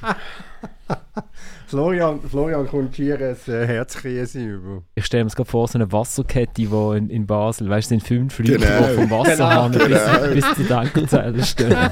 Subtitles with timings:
[1.66, 4.82] Florian, Florian kommt hier ein äh, Herzkrise über.
[4.96, 7.94] Ich stelle mir es gerade vor, so eine Wasserkette, die in, in Basel, weißt du,
[7.94, 8.88] sind fünf Leute, Genau.
[8.88, 9.86] die vom Wasserhahn Genau.
[10.34, 11.76] bis, bis zur Tankerzelle stehen.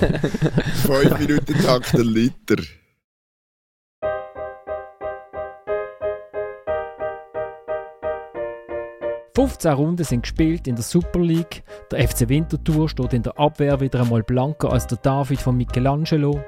[0.82, 2.56] Fünf Minuten Takt ein Liter.–
[9.38, 11.62] 15 Runden sind gespielt in der Super League.
[11.92, 16.42] Der FC Winterthur steht in der Abwehr wieder einmal blanker als der David von Michelangelo.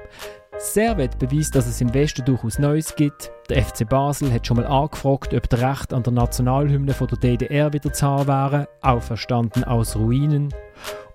[0.63, 3.31] Servet beweist, dass es im Westen durchaus Neues gibt.
[3.49, 7.17] Der FC Basel hat schon mal angefragt, ob der Recht an der Nationalhymne von der
[7.17, 10.53] DDR wieder zu haben wäre, auferstanden aus Ruinen.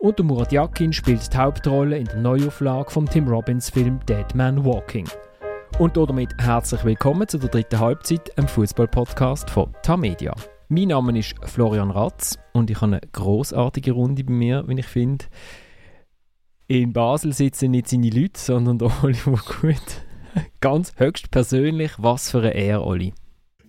[0.00, 4.34] Und der Murat Yakin spielt die Hauptrolle in der Neuauflage vom Tim Robbins Film Dead
[4.34, 5.08] Man Walking.
[5.78, 10.34] Und damit herzlich willkommen zu der dritten Halbzeit, einem Fußball-Podcast von Tamedia.
[10.68, 14.86] Mein Name ist Florian Ratz und ich habe eine großartige Runde bei mir, wenn ich
[14.86, 15.26] finde.
[16.68, 20.02] In Basel sitzen nicht seine Leute, sondern der Oliver Gut.
[20.60, 23.14] Ganz höchst persönlich, was für eine Ehre, Oli.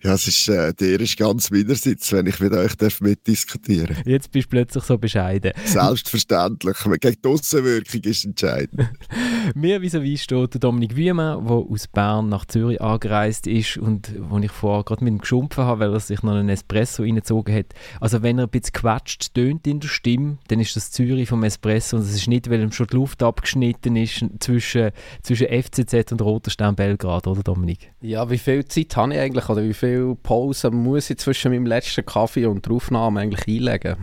[0.02, 4.06] Ja, es ist, äh, der ist ganz meinerseits, wenn ich mit euch darf mitdiskutieren darf.
[4.06, 5.52] Jetzt bist du plötzlich so bescheiden.
[5.64, 6.76] Selbstverständlich.
[7.00, 8.88] Gegen die Aussenwirkung ist entscheidend.
[9.54, 14.38] Mir vis-à-vis steht der Dominik Wiemann, der aus Bern nach Zürich angereist ist und wo
[14.38, 17.66] ich vorher gerade mit ihm geschumpfen habe, weil er sich noch einen Espresso reingezogen hat.
[18.00, 21.42] Also wenn er ein bisschen quatscht, tönt in der Stimme, dann ist das Zürich vom
[21.42, 24.90] Espresso und es ist nicht, weil ihm schon die Luft abgeschnitten ist zwischen,
[25.22, 27.90] zwischen FCZ und Roter Stern Belgrad, oder Dominik?
[28.00, 29.87] Ja, wie viel Zeit habe ich eigentlich oder wie viel
[30.22, 33.96] Pause muss ich zwischen meinem letzten Kaffee und der Aufnahme eigentlich einlegen?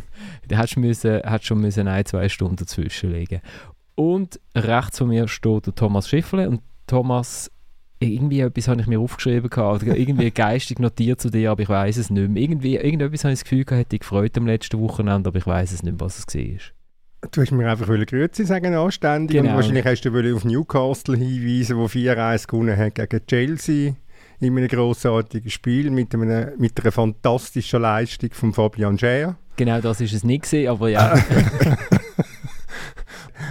[0.47, 3.41] Da hättest du müssen, hättest schon müssen ein, zwei Stunden dazwischenlegen.
[3.95, 7.49] Und rechts von mir steht der Thomas Schiffle und Thomas,
[7.99, 11.69] irgendwie etwas habe ich mir aufgeschrieben gehabt, oder irgendwie geistig notiert zu dir, aber ich
[11.69, 12.43] weiß es nicht mehr.
[12.43, 15.47] Irgendwie, irgendetwas habe ich das Gefühl gehabt, hätte ich gefreut am letzten Wochenende, aber ich
[15.47, 17.29] weiß es nicht mehr, was es war.
[17.31, 19.37] Du hast mir einfach Grüezi sagen, anständig.
[19.37, 19.51] Genau.
[19.51, 23.95] Und wahrscheinlich hast du auf Newcastle hinweisen, wo 4-1 gewonnen hat gegen Chelsea
[24.45, 29.37] in einem grossartigen Spiel mit, einem, mit einer fantastischen Leistung von Fabian Schär.
[29.57, 31.15] Genau das ist es nicht gesehen, aber ja.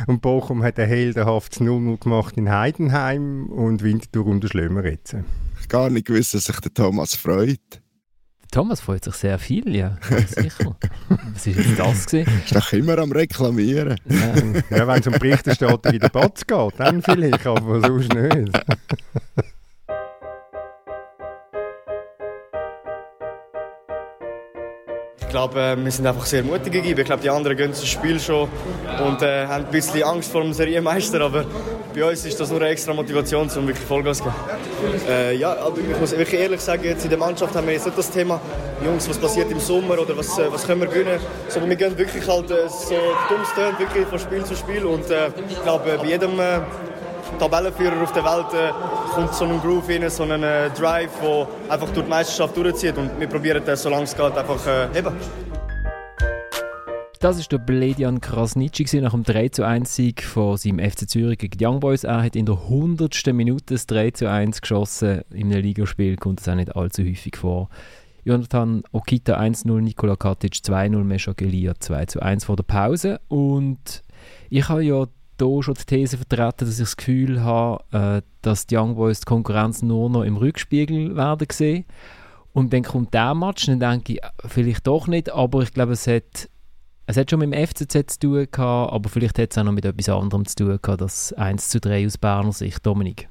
[0.07, 5.17] Und Bochum hat ein heldenhaftes 0-0 gemacht in Heidenheim und Winterthur jetzt.
[5.61, 7.81] Ich gar nicht gewusst, dass sich der Thomas freut.
[8.51, 9.99] Thomas freut sich sehr viel, ja.
[10.29, 10.77] Sicher.
[11.09, 12.41] Was ist jetzt das gewesen?
[12.45, 13.99] Ist doch immer am Reklamieren.
[14.09, 14.77] Ja.
[14.79, 18.53] Ja, wenn es um Berichterstattung in der Batz geht, dann vielleicht, aber sonst nicht.
[25.35, 27.01] Glaube, äh, wir sind einfach sehr mutig gegeben.
[27.01, 28.49] Ich glaube, die anderen gehen ins Spiel schon
[29.05, 31.21] und äh, haben ein bisschen Angst vor dem Serienmeister.
[31.21, 31.45] Aber
[31.93, 34.37] bei uns ist das nur eine extra Motivation, um wirklich Vollgas zu geben.
[35.09, 37.85] Äh, ja, aber ich muss wirklich ehrlich sagen, jetzt in der Mannschaft haben wir jetzt
[37.85, 38.41] nicht das Thema,
[38.85, 41.19] Jungs, was passiert im Sommer oder was, äh, was können wir gewinnen.
[41.49, 42.95] Sondern wir gehen wirklich halt äh, so
[43.29, 44.85] dumm wirklich von Spiel zu Spiel.
[44.85, 46.39] Und äh, ich glaube, bei jedem
[47.39, 48.73] Tabellenführer auf der Welt äh,
[49.15, 52.97] kommt so ein Groove rein, so ein äh, Drive, der einfach durch die Meisterschaft durchzieht.
[52.97, 55.13] Und wir probieren das, solange es geht, einfach äh, eben.
[57.25, 61.39] Das war der Bledian Krasnitschi nach dem 3 zu 1 Sieg von seinem FC Zürich
[61.39, 62.05] gegen die Young Boys.
[62.05, 63.33] Er hat in der 100.
[63.33, 65.23] Minute das 3 zu 1 geschossen.
[65.33, 67.71] In einem Ligaspiel kommt das auch nicht allzu häufig vor.
[68.25, 73.21] Jonathan Okita 1-0, Nikola Katic 2-0, Mesha Gelia 2 zu 1 vor der Pause.
[73.29, 74.03] Und
[74.51, 75.07] ich habe ja
[75.41, 79.21] hier schon die These vertreten, dass ich das Gefühl habe, äh, dass die Young Boys
[79.21, 81.85] die Konkurrenz nur noch im Rückspiegel werden sehen.
[82.53, 85.93] Und dann kommt der Match, dann denke ich, äh, vielleicht doch nicht, aber ich glaube,
[85.93, 86.49] es hat,
[87.07, 89.73] es hat schon mit dem FCZ zu tun gehabt, aber vielleicht hat es auch noch
[89.73, 92.85] mit etwas anderem zu tun gehabt, das 1 zu 3 aus Berner Sicht.
[92.87, 93.29] Dominik.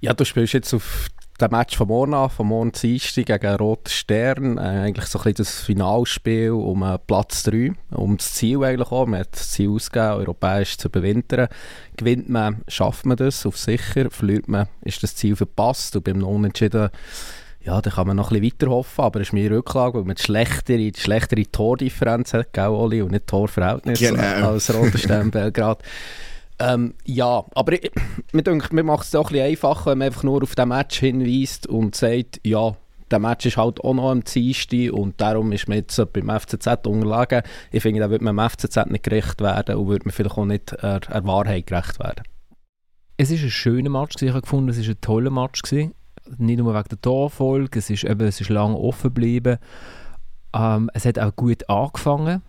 [0.00, 1.08] Ja, du spielst jetzt auf
[1.42, 5.24] dem Match von morgen an, von morgen Dienstag gegen Roten Stern, äh, eigentlich so ein
[5.24, 9.06] bisschen das Finalspiel um äh, Platz 3, um das Ziel eigentlich auch.
[9.06, 11.48] Man hat das Ziel ausgegeben, europäisch zu überwintern.
[11.96, 16.22] Gewinnt man, schafft man das auf sicher, verliert man, ist das Ziel verpasst und beim
[16.22, 16.90] Unentschieden
[17.64, 20.04] ja, da kann man noch ein bisschen weiter hoffen, aber es ist meine Rücklage, weil
[20.04, 24.20] man die schlechtere, die schlechtere Tordifferenz hat, gell, Oli, und nicht Torverhältnis Genau.
[24.48, 25.80] als Roter Stern Belgrad.
[26.58, 27.90] Ähm, ja, aber ich,
[28.32, 30.68] mir denkt, mir macht es doch ein bisschen einfacher, wenn man einfach nur auf den
[30.68, 32.74] Match hinweist und sagt, ja,
[33.10, 36.86] der Match ist halt auch noch am Dienstag und darum ist man jetzt beim FCZ
[36.86, 37.42] unterlegen.
[37.70, 40.44] Ich finde, da würde man dem FCZ nicht gerecht werden und würde man vielleicht auch
[40.46, 42.22] nicht der Wahrheit gerecht werden.
[43.18, 44.20] es ist ein schöner Match.
[44.22, 45.62] Ich habe gefunden, es ist ein toller Match.
[45.72, 49.58] Nicht nur wegen der Torfolge, es ist, eben, es ist lange offen geblieben.
[50.54, 52.42] Ähm, es hat auch gut angefangen.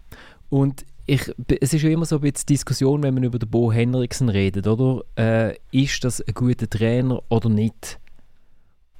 [0.50, 3.72] Und ich, es ist ja immer so ein bisschen Diskussion, wenn man über den Bo
[3.72, 5.04] Henriksen redet, oder?
[5.18, 8.00] Äh, ist das ein guter Trainer oder nicht?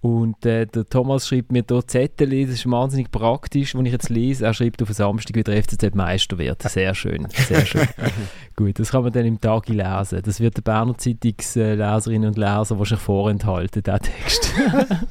[0.04, 4.10] Und äh, der Thomas schreibt mir hier Zettel, das ist wahnsinnig praktisch, wenn ich jetzt
[4.10, 4.46] lese.
[4.46, 6.62] Er schreibt auf Samstag, wie der FCZ Meister wird.
[6.62, 7.88] Sehr schön, sehr schön.
[8.58, 10.22] Gut, das kann man dann im Tag lesen.
[10.22, 14.54] Das wird der Berner Zeitungsleserinnen und Leser wahrscheinlich vorenthalten, der Text.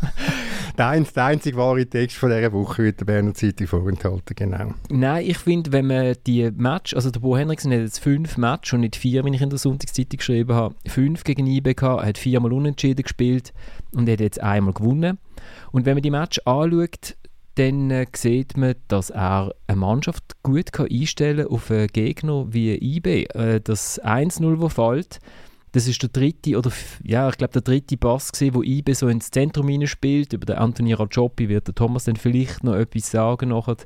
[0.79, 4.75] der, ein, der einzige wahre Text von dieser Woche wird der Berner Zeitung vorenthalten, genau.
[4.91, 8.75] Nein, ich finde, wenn man die Match, also der Bo Henriksen hat jetzt fünf Match
[8.75, 12.53] und nicht vier, wie ich in der Sonntagszeitung geschrieben habe, fünf gegen IBK, hat viermal
[12.53, 13.55] unentschieden gespielt
[13.93, 14.82] und hat jetzt einmal gewonnen.
[14.83, 17.17] Und wenn man die Match anschaut,
[17.57, 22.47] dann äh, sieht man, dass er eine Mannschaft gut kann einstellen kann auf einen Gegner
[22.53, 23.25] wie IB.
[23.35, 25.21] Äh, das 1-0, das fällt,
[25.73, 26.71] das ist der dritte, oder
[27.03, 30.33] ja, ich glaube der dritte Pass gewesen, wo IB so ins Zentrum spielt.
[30.33, 33.77] Über den Anthony Rajopi wird der Thomas dann vielleicht noch etwas sagen nachher.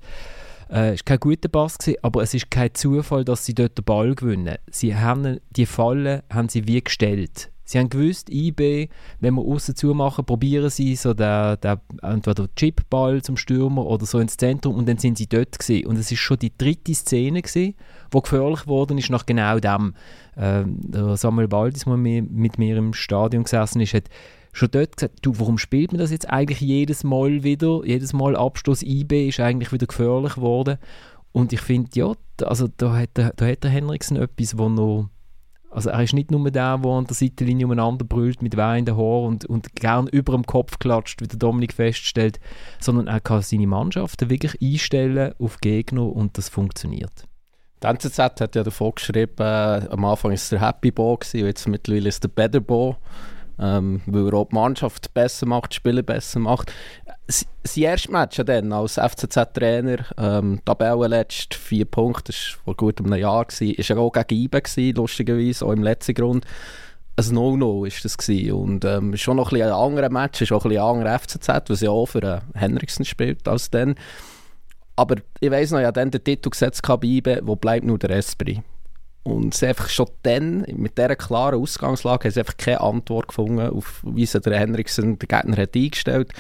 [0.69, 3.79] Äh, es war kein guter Pass, gewesen, aber es ist kein Zufall, dass sie dort
[3.79, 4.57] den Ball gewinnen.
[4.71, 7.51] Sie haben die Falle haben sie wie gestellt.
[7.67, 8.89] Sie haben gewusst, IB,
[9.21, 14.21] wenn wir außen zumachen, probieren sie so den, den, entweder Chipball zum Stürmer oder so
[14.21, 15.87] ins Zentrum und dann sind sie dort gewesen.
[15.87, 17.75] Und es ist schon die dritte Szene gewesen,
[18.13, 19.95] wo gefährlich geworden ist nach genau dem.
[20.37, 20.81] Ähm,
[21.17, 24.05] Samuel Baldis, der mit mir im Stadion gesessen ist, hat
[24.53, 27.83] schon dort gesagt, du, warum spielt man das jetzt eigentlich jedes Mal wieder?
[27.85, 30.79] Jedes Mal Abstoß IB ist eigentlich wieder gefährlich geworden.
[31.33, 35.11] Und ich finde, ja, also da hat, da hat der Henriksen etwas, wo noch
[35.77, 39.27] also er ist nicht nur der, der an der Seitenlinie umeinander brüllt mit wehenden Haaren
[39.27, 42.41] und, und gern über dem Kopf klatscht, wie der Dominik feststellt,
[42.81, 47.27] sondern er kann seine Mannschaften wirklich einstellen auf Gegner und das funktioniert.
[47.83, 51.35] Die NZZ hat ja davon geschrieben, äh, am Anfang war es der Happy Ball und
[51.35, 52.97] jetzt mittlerweile ist es der Better Ball,
[53.59, 56.73] ähm, weil er auch die Mannschaft besser macht, die Spieler besser macht
[57.29, 63.15] sein erstes Match dann als FCZ-Trainer, ähm, Tabellenletzt, vier Punkte, das war vor gut einem
[63.15, 66.45] Jahr, ist er auch gegen IBE lustigerweise, auch im letzten Grund.
[67.17, 68.53] Ein No-No war das gewesen.
[68.53, 71.81] und ähm, schon noch ein, ein anderer Match, ist auch ein, ein anderer FCZ, was
[71.81, 73.95] ja auch für Henriksen spielt als dann.
[74.97, 78.11] Aber ich weiss noch, habe dann den Titel gesetzt bei IBE, wo bleibt nur der
[78.11, 78.61] Esprit.
[79.27, 83.59] Und sie einfach schon dann, mit dieser klaren Ausgangslage, haben sie einfach keine Antwort gefunden,
[83.59, 86.37] auf wie sie der Henriksen den Gegner hat eingestellt hat.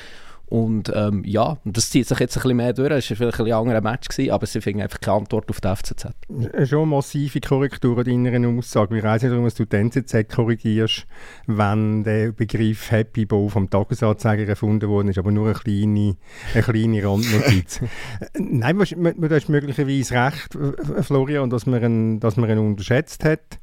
[0.48, 2.92] Und ähm, ja, das zieht sich jetzt ein bisschen mehr durch.
[2.92, 5.68] Es war vielleicht ein anderer Match, gewesen, aber sie finden einfach keine Antwort auf die
[5.68, 6.68] FCZ.
[6.68, 8.96] Schon massive Korrekturen deiner Aussage.
[8.96, 11.06] Ich weiss nicht, warum du die NZZ korrigierst,
[11.46, 16.16] wenn der Begriff Happy Bow vom Tagesanzeiger erfunden worden ist, aber nur eine kleine,
[16.54, 17.80] eine kleine Randnotiz.
[18.38, 20.56] Nein, du hast möglicherweise recht,
[21.04, 23.58] Florian, dass man ihn, dass man ihn unterschätzt hat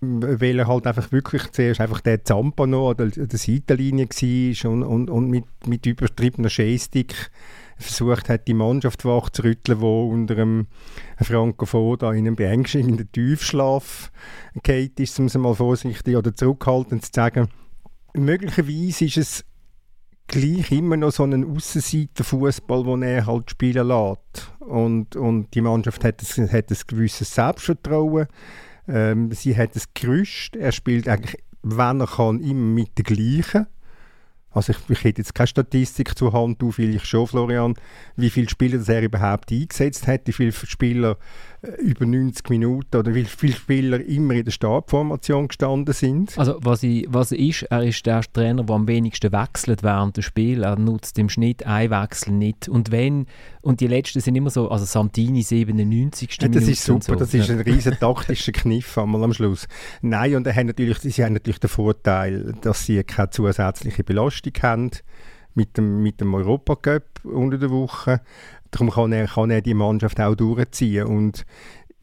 [0.00, 4.70] weil er halt einfach wirklich zuerst einfach der Zampa noch an der, der Seitenlinie war
[4.70, 7.30] und, und, und mit, mit übertriebener Gestik
[7.78, 10.66] versucht hat, die Mannschaft wachzurütteln, die unter einem
[11.20, 14.10] Franco Foda in einem beängstigenden Tiefschlaf
[14.62, 17.48] geht, ist, um es mal vorsichtig oder zurückhaltend zu sagen.
[18.14, 19.44] Möglicherweise ist es
[20.26, 24.52] gleich immer noch so ein Aussenseiterfußball, den er halt spielen lässt.
[24.60, 28.26] Und, und die Mannschaft hat hat ein gewisses Selbstvertrauen
[28.88, 30.56] ähm, sie hat das Gerüst.
[30.56, 33.66] Er spielt eigentlich, wenn er kann, immer mit der gleichen.
[34.50, 37.74] Also ich, ich hätte jetzt keine Statistik zur Hand, du vielleicht schon, Florian,
[38.16, 41.18] wie viele Spieler das er überhaupt eingesetzt hat, wie viele Spieler
[41.78, 46.36] über 90 Minuten oder wie viele Spieler immer in der Stabformation gestanden sind.
[46.38, 50.16] Also was, ich, was er ist, er ist der Trainer, der am wenigsten wechselt während
[50.16, 50.62] des Spiels.
[50.62, 52.68] Er nutzt im Schnitt ein Wechsel nicht.
[52.68, 53.26] Und wenn,
[53.62, 56.38] und die letzten sind immer so, also Santini 97.
[56.40, 57.14] Ja, das ist super, so.
[57.14, 59.66] das ist ein riesen taktischer Kniff einmal am Schluss.
[60.02, 64.52] Nein, und er hat natürlich, sie haben natürlich den Vorteil, dass sie keine zusätzliche Belastung
[64.62, 64.90] haben
[65.54, 68.20] mit dem, mit dem Europacup unter der Woche.
[68.76, 71.06] Darum kann er, kann er die Mannschaft auch durchziehen.
[71.06, 71.46] Und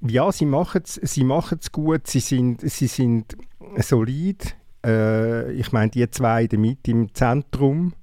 [0.01, 1.23] ja, sie machen es sie
[1.71, 3.37] gut, sie sind, sie sind
[3.77, 4.55] solid.
[4.83, 7.93] Äh, ich meine, die zwei damit im Zentrum,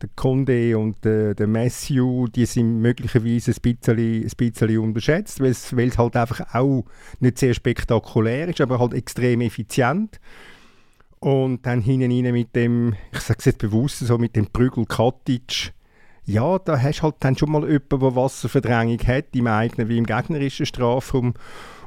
[0.00, 5.50] der Conde und der, der Matthew, die sind möglicherweise ein bisschen, ein bisschen unterschätzt, weil
[5.50, 6.84] es halt einfach auch
[7.18, 10.20] nicht sehr spektakulär ist, aber halt extrem effizient.
[11.18, 14.86] Und dann hinten rein mit dem, ich sage es jetzt bewusst so, mit dem Prügel
[14.86, 15.74] Katic,
[16.30, 19.98] ja, da hast du halt dann schon mal jemanden, der Wasserverdrängung hat, im eigenen wie
[19.98, 21.34] im gegnerischen Strafraum.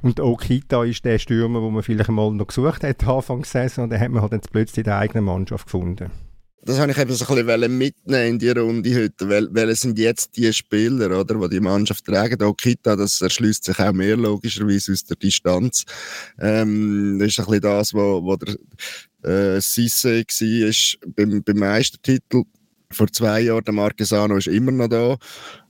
[0.02, 3.86] Und auch Kita ist der Stürmer, den man vielleicht mal noch gesucht hat, Anfang Saison,
[3.86, 6.12] und dann hat man halt jetzt plötzlich in der eigenen Mannschaft gefunden.
[6.66, 9.28] Das habe ich eben so ein bisschen mitnehmen in die Runde heute.
[9.28, 12.42] Wel welche sind jetzt die Spieler, oder, die die Mannschaft tragen?
[12.42, 15.84] Auch Kita, das erschließt sich auch mehr logischerweise aus der Distanz.
[16.40, 18.56] Ähm, das ist ein bisschen das, wo der
[19.30, 22.44] äh, Sisse war beim, beim Meistertitel
[22.94, 23.64] vor zwei Jahren.
[23.64, 25.18] Der Marquesano ist immer noch da.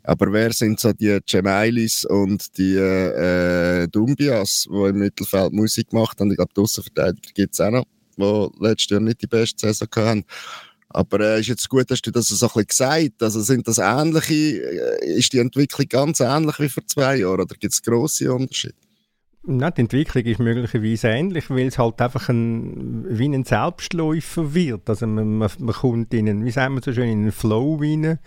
[0.04, 6.20] Aber wer sind so die Gemailis und die äh, Dumbias, die im Mittelfeld Musik gemacht
[6.20, 6.32] haben?
[6.32, 7.86] Ich glaube, die Aussenverteidiger gibt es auch noch,
[8.18, 10.26] die letztes Jahr nicht die beste Saison hatten.
[10.90, 13.80] Aber äh, ist jetzt gut, dass du das so ein bisschen gesagt Also sind das
[13.80, 18.32] ähnliche, äh, ist die Entwicklung ganz ähnlich wie vor zwei Jahren oder gibt es grosse
[18.32, 18.76] Unterschiede?
[19.46, 24.90] Nein, die Entwicklung ist möglicherweise ähnlich, weil es halt einfach ein, wie ein Selbstläufer wird.
[24.90, 27.78] Also man, man, man kommt in einen, wie sagen wir so schön, in einen Flow
[27.82, 28.20] rein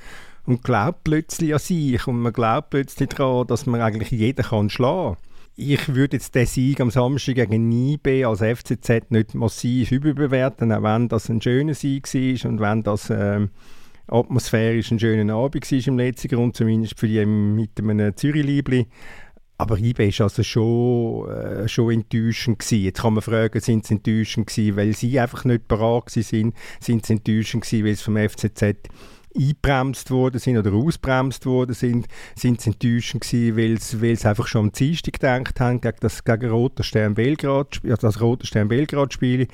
[0.44, 4.68] und glaubt plötzlich an sich und man glaubt plötzlich daran, dass man eigentlich jeden kann
[4.68, 5.16] schlagen
[5.56, 10.82] ich würde jetzt den Sieg am Samstag gegen IB als FCZ nicht massiv überbewerten, auch
[10.82, 13.48] wenn das ein schöner Sieg war und wenn das äh,
[14.06, 18.86] atmosphärisch ein schöner Abend war im letzten Grund, zumindest für die mit einem Zürich-Liebli.
[19.58, 22.84] Aber IB war also schon, äh, schon enttäuschend gewesen.
[22.84, 26.54] Jetzt kann man fragen, sind sie enttäuschend gewesen, weil sie einfach nicht bereit sind?
[26.80, 28.62] Sind sie enttäuschend gewesen, weil es vom FCZ
[29.34, 32.06] eingebremst worden sind oder ausbremst worden sind?
[32.34, 33.56] Sind sie enttäuschend gewesen,
[34.02, 37.96] weil sie einfach schon am Dienstag gedacht haben, gegen das gegen Roter Stern Belgrad, also
[37.96, 39.48] das Roter Stern Belgrad Spiel.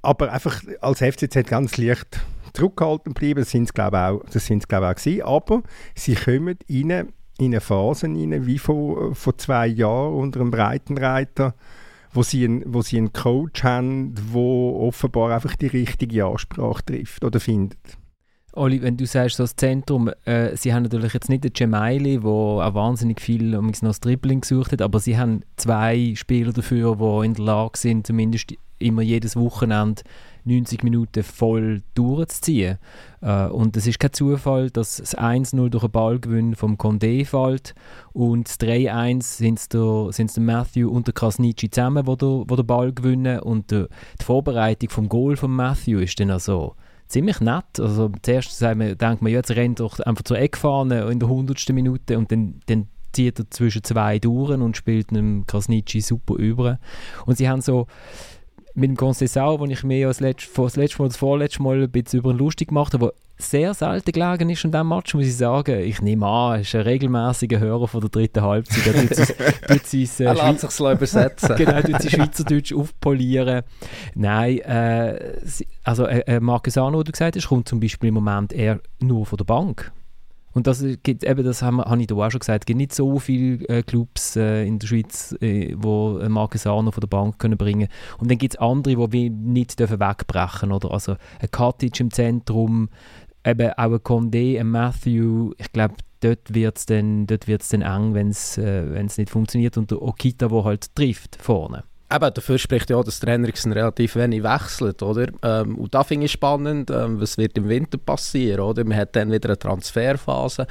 [0.00, 2.20] Aber einfach als FCZ ganz leicht
[2.54, 5.22] zurückgehalten bleiben, das sind sie glaube auch, das sind glaube auch gewesen.
[5.22, 5.62] Aber
[5.94, 11.54] sie kommen rein in eine Phase rein, wie vor, vor zwei Jahren unter einem Breitenreiter,
[12.12, 17.24] wo sie, ein, wo sie einen Coach haben, der offenbar einfach die richtige Ansprache trifft
[17.24, 17.78] oder findet.
[18.54, 22.22] Oli, wenn du sagst, so das Zentrum, äh, sie haben natürlich jetzt nicht den Gemaili,
[22.22, 26.54] wo auch wahnsinnig viel um noch das Dribbling gesucht hat, aber sie haben zwei Spieler
[26.54, 30.02] dafür, die in der Lage sind, zumindest immer jedes Wochenende
[30.46, 32.78] 90 Minuten voll durchzuziehen.
[33.20, 37.74] Äh, und es ist kein Zufall, dass das 1-0 durch einen Ballgewinn vom Condé fällt
[38.12, 42.62] und das 3-1 sind es der, Matthew und der Krasnitschi zusammen, wo der, wo der
[42.62, 43.88] Ball gewinnen und der,
[44.20, 46.74] die Vorbereitung vom Goal von Matthew ist dann also
[47.08, 47.78] ziemlich nett.
[47.78, 51.68] Also zuerst denkt man, jetzt rennt doch einfach zur Eckfahne in der 100.
[51.70, 56.78] Minute und dann, dann zieht er zwischen zwei Duren und spielt einem Krasnitschi super über.
[57.24, 57.86] Und sie haben so
[58.76, 61.90] mit dem Concesao, wo ich mir das letzte, das letzte Mal, das vorletzte Mal ein
[61.90, 65.80] bisschen über lustig gemacht habe, sehr selten gelegen ist in diesem Match, muss ich sagen.
[65.80, 68.86] Ich nehme an, er ist ein regelmäßiger Hörer von der dritten Halbzeit.
[68.86, 69.28] Er, tut sein,
[70.18, 71.54] äh, er lässt sich übersetzen.
[71.56, 73.62] genau, tut sein Schweizerdeutsch aufpolieren.
[74.14, 75.36] Nein, äh,
[75.84, 79.26] also äh, äh Marcus Arno, du gesagt hast, kommt zum Beispiel im Moment eher nur
[79.26, 79.92] von der Bank.
[80.56, 82.94] Und das gibt eben, das habe hab ich da auch schon gesagt, es gibt nicht
[82.94, 87.38] so viele äh, Clubs äh, in der Schweiz, äh, wo Marcus Arno von der Bank
[87.38, 92.02] können bringen Und dann gibt es andere, die nicht dürfen wegbrechen oder Also ein Cottage
[92.02, 92.88] im Zentrum,
[93.44, 98.30] eben auch ein Condé, ein Matthew, ich glaube, dort wird es dann, dann eng, wenn
[98.30, 99.76] es äh, nicht funktioniert.
[99.76, 101.84] Und der Okita, der halt trifft vorne.
[102.08, 105.26] Eben, dafür spricht ja auch, dass der relativ wenig wechselt, oder?
[105.42, 108.84] Ähm, und da finde ich spannend, ähm, was wird im Winter passieren, oder?
[108.84, 110.68] Man hat dann wieder eine Transferphase.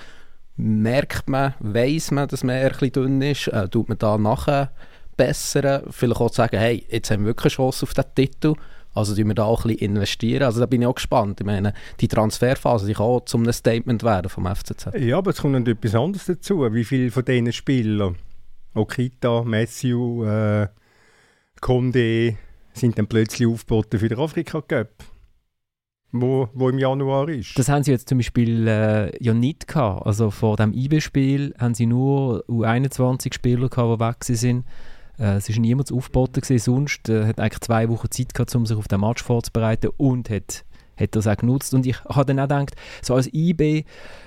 [0.55, 3.47] Merkt man, weiß man, dass man eher ein bisschen dünn ist?
[3.49, 4.71] Äh, tut man da nachher
[5.17, 5.83] bessern?
[5.89, 8.53] Vielleicht auch zu sagen, hey, jetzt haben wir wirklich eine Chance auf den Titel.
[8.93, 10.43] Also tun wir da auch ein bisschen investieren.
[10.43, 11.41] Also da bin ich auch gespannt.
[11.41, 14.91] Ich meine, die Transferphase die kann auch zu einem Statement werden vom FCZ.
[14.97, 16.61] Ja, aber es kommt etwas anderes dazu.
[16.73, 18.15] Wie viele von diesen Spielern,
[18.73, 20.67] Okita, Matthew, äh
[21.61, 22.37] Kunde
[22.73, 24.89] sind dann plötzlich aufgeboten für den Afrika Cup.
[26.11, 27.59] Wo, wo im Januar ist.
[27.59, 30.05] Das haben sie jetzt zum Beispiel äh, ja nicht gehabt.
[30.05, 34.65] Also vor dem IB-Spiel haben sie nur U21-Spieler gehabt, die weg sind.
[35.19, 36.63] Äh, es war niemand aufgeboten gewesen.
[36.63, 40.29] Sonst äh, hat eigentlich zwei Wochen Zeit gehabt, um sich auf den Match vorzubereiten und
[40.29, 40.63] hat,
[40.97, 41.73] hat das auch genutzt.
[41.73, 43.83] Und ich habe dann auch gedacht, so als IB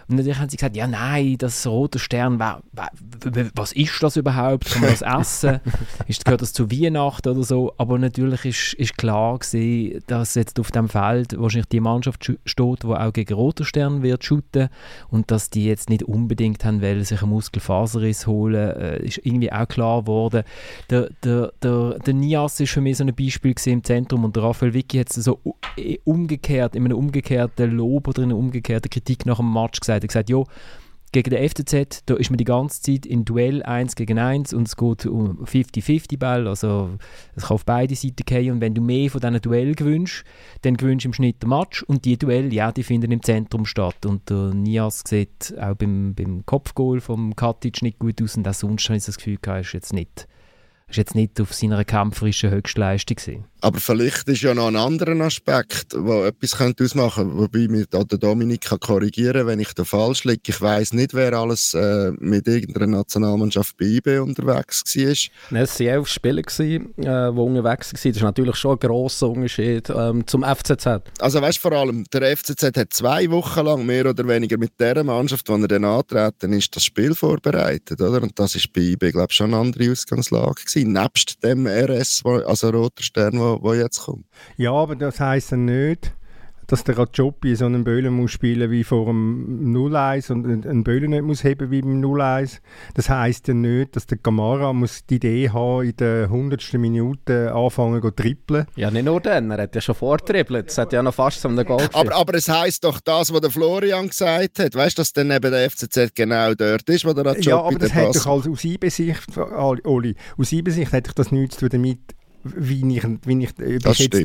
[0.09, 4.71] und natürlich haben sie gesagt, ja nein, das rote Stern, was ist das überhaupt?
[4.71, 5.61] Kann man das essen?
[6.07, 7.75] ist, gehört das zu Weihnachten oder so?
[7.77, 12.83] Aber natürlich ist, ist klar gewesen, dass jetzt auf dem Feld wahrscheinlich die Mannschaft steht,
[12.83, 14.71] die auch gegen rote Stern wird shooten
[15.11, 19.53] und dass die jetzt nicht unbedingt haben wollen, sich einen Muskelfaserriss holen, äh, ist irgendwie
[19.53, 20.43] auch klar geworden.
[20.89, 24.45] Der, der, der, der Nias ist für mich so ein Beispiel im Zentrum und der
[24.45, 25.39] Raphael Vicky hat es so
[26.05, 30.09] umgekehrt, in einem umgekehrten Lob oder in einer umgekehrten Kritik nach dem Match gesagt, hat
[30.09, 30.43] gesagt, ja,
[31.13, 34.69] gegen den FCZ, da ist man die ganze Zeit in Duell 1 gegen 1 und
[34.69, 36.91] es geht um 50-50-Ball, also
[37.35, 40.27] es kann auf beide Seiten gehen und wenn du mehr von diesen Duell gewünscht,
[40.63, 44.05] dann gewünscht im Schnitt der Match und die Duell, ja, die finden im Zentrum statt
[44.05, 48.55] und der Nias sieht auch beim, beim Kopfgoal vom Katic nicht gut aus und auch
[48.55, 50.29] sonst habe ich das Gefühl, er ist jetzt nicht,
[50.89, 53.45] ist jetzt nicht auf seiner kämpferischen Höchstleistung gewesen.
[53.61, 57.87] Aber vielleicht ist ja noch ein anderer Aspekt, der etwas könnte ausmachen könnte, wobei mich
[57.91, 60.43] da der Dominik kann korrigieren wenn ich da falsch liege.
[60.47, 65.15] Ich weiß nicht, wer alles äh, mit irgendeiner Nationalmannschaft bei IB unterwegs war.
[65.51, 67.99] Nein, es waren elf Spieler, gewesen, äh, die unterwegs waren.
[68.03, 70.87] Das ist natürlich schon ein grosser Unterschied ähm, zum FCZ.
[71.19, 75.03] Also weißt vor allem, der FCZ hat zwei Wochen lang mehr oder weniger mit der
[75.03, 78.01] Mannschaft, die er dann antreten ist, das Spiel vorbereitet.
[78.01, 78.23] Oder?
[78.23, 80.93] Und das ist bei IB, glaube ich, schon eine andere Ausgangslage gewesen.
[80.93, 84.27] Nebst dem RS, also Roter Stern, wo, jetzt kommt.
[84.57, 86.13] Ja, aber das heisst ja nicht,
[86.69, 91.11] dass der Rajopi so einen Böllen muss spielen wie vor dem 0-1 und einen Böllen
[91.11, 92.61] nicht muss heben wie beim 0-1.
[92.93, 96.75] Das heisst ja nicht, dass der Gamara muss die Idee haben, in der 100.
[96.75, 98.67] Minute anfangen zu trippeln.
[98.77, 100.69] Ja, nicht nur dann, er hat ja schon vortrippelt.
[100.69, 103.41] Es hat ja noch fast so einen Goal aber, aber es heisst doch das, was
[103.41, 104.75] der Florian gesagt hat.
[104.75, 107.79] Weißt du, dass dann eben der FCZ genau dort ist, wo der Rajopi Ja, aber
[107.79, 112.15] das hat doch aus IB-Sicht, Oli, aus IB-Sicht hätte ich das nichts zu tun damit,
[112.57, 114.17] wie ich, wie ich, das jetzt,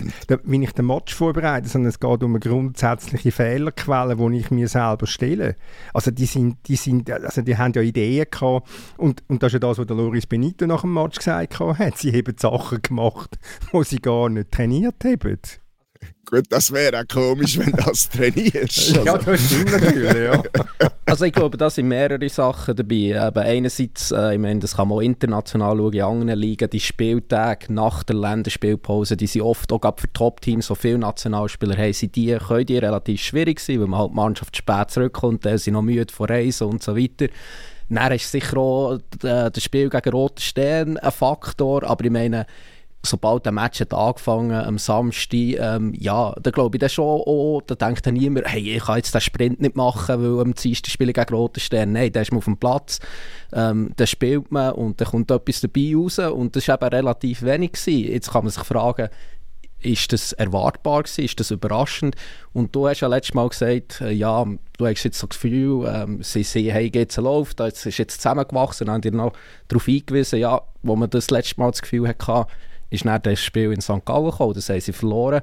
[0.44, 4.68] wie ich den Match vorbereite, sondern es geht um eine grundsätzliche Fehlerquelle, die ich mir
[4.68, 5.56] selber stelle.
[5.94, 9.54] Also die, sind, die, sind, also die haben ja Ideen gehabt und, und das ist
[9.54, 11.98] ja das, was der Loris Benito nach dem Match gesagt hat.
[11.98, 13.38] Sie haben Sachen gemacht,
[13.74, 15.40] die sie gar nicht trainiert haben.
[16.26, 18.96] Gut, das wäre auch komisch, wenn du das trainierst.
[19.06, 20.42] ja, das stimmt natürlich, ja.
[21.06, 22.96] Also ich glaube, da sind mehrere Sachen dabei.
[22.96, 26.80] Eben einerseits, äh, ich meine, das kann man auch international schauen, in anderen Ligen, die
[26.80, 32.16] Spieltage nach der Länderspielpause, die sind oft auch für Top-Teams, so viele Nationalspieler haben, sind
[32.16, 35.74] die, können die relativ schwierig sein, weil man halt die Mannschaft spät zurückkommt, dann sind
[35.74, 37.28] noch müde von Reisen und so weiter.
[37.90, 38.94] Dann ist sicher auch
[39.24, 42.48] äh, das Spiel gegen Roter Stern ein Faktor, aber ich meine,
[43.06, 47.62] sobald der Match hat angefangen am Samstag, ähm, ja, da glaube ich dann schon, oh,
[47.66, 50.90] da denkt dann niemand, hey, ich kann jetzt den Sprint nicht machen, weil am Dienstag
[50.90, 51.92] spiele ich gegen Roten Stern.
[51.92, 53.00] Nein, der ist auf dem Platz,
[53.52, 57.44] ähm, dann spielt man und dann kommt etwas dabei raus und das war eben relativ
[57.44, 57.74] wenig.
[57.74, 58.12] Gewesen.
[58.12, 59.10] Jetzt kann man sich fragen,
[59.84, 61.26] ist das erwartbar gewesen?
[61.26, 62.16] Ist das überraschend?
[62.54, 64.46] Und du hast ja letztes Mal gesagt, äh, ja,
[64.78, 68.22] du hast jetzt so das Gefühl, ähm, sie sehen, hey, geht's läuft, das ist jetzt
[68.22, 69.34] zusammengewachsen, haben dir noch
[69.68, 72.48] darauf hingewiesen, ja, wo man das letzte Mal das Gefühl hatte,
[72.94, 74.06] ist dann das Spiel in St.
[74.06, 75.42] Gallen gekommen, das haben sie verloren.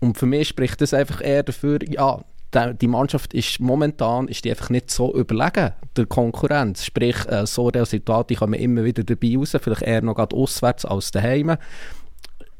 [0.00, 2.20] Und für mich spricht das einfach eher dafür, ja,
[2.54, 6.84] die Mannschaft ist momentan ist die einfach nicht so überlegen der Konkurrenz.
[6.84, 11.10] Sprich, äh, so kann man immer wieder dabei raus, vielleicht eher noch gerade auswärts als
[11.12, 11.56] daheim.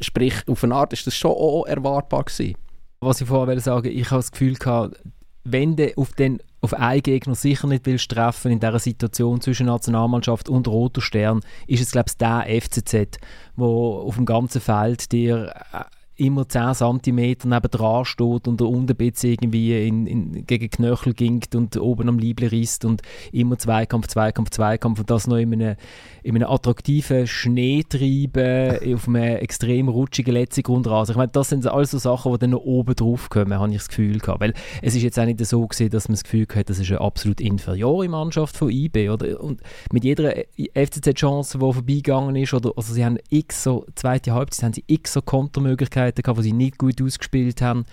[0.01, 2.57] Sprich, auf eine Art ist das schon auch erwartbar gewesen.
[3.01, 4.99] Was ich vorher sagen ich habe das Gefühl gehabt,
[5.45, 9.66] wenn du auf den auf einen Gegner sicher nicht willst treffen in dieser Situation zwischen
[9.66, 13.18] Nationalmannschaft und Roter Stern, ist es glaube ich der FCZ,
[13.57, 15.85] wo auf dem ganzen Feld dir äh,
[16.16, 21.55] immer 10 cm neben dran steht und der Unterbitz irgendwie in, in, gegen Knöchel gingt
[21.55, 25.77] und oben am Liebling risst und immer Zweikampf, Zweikampf, Zweikampf und das noch in einem,
[26.22, 31.12] in einem attraktiven Schneetreiben auf einem extrem rutschigen letzten Grundrasen.
[31.12, 33.79] Ich meine, das sind alles so Sachen, die dann noch oben drauf kommen, habe ich
[33.79, 34.40] das Gefühl gehabt.
[34.40, 36.90] Weil es ist jetzt auch nicht so gewesen, dass man das Gefühl hat, das ist
[36.90, 39.40] eine absolut inferiore Mannschaft von IB, oder?
[39.40, 40.35] Und mit jeder
[40.75, 45.14] FCZ-Chance, die vorbeigegangen ist, oder, also sie haben x so, zweite Halbzeit, haben sie x
[45.14, 47.85] so Kontermöglichkeiten Möglichkeiten gehabt, die sie nicht gut ausgespielt haben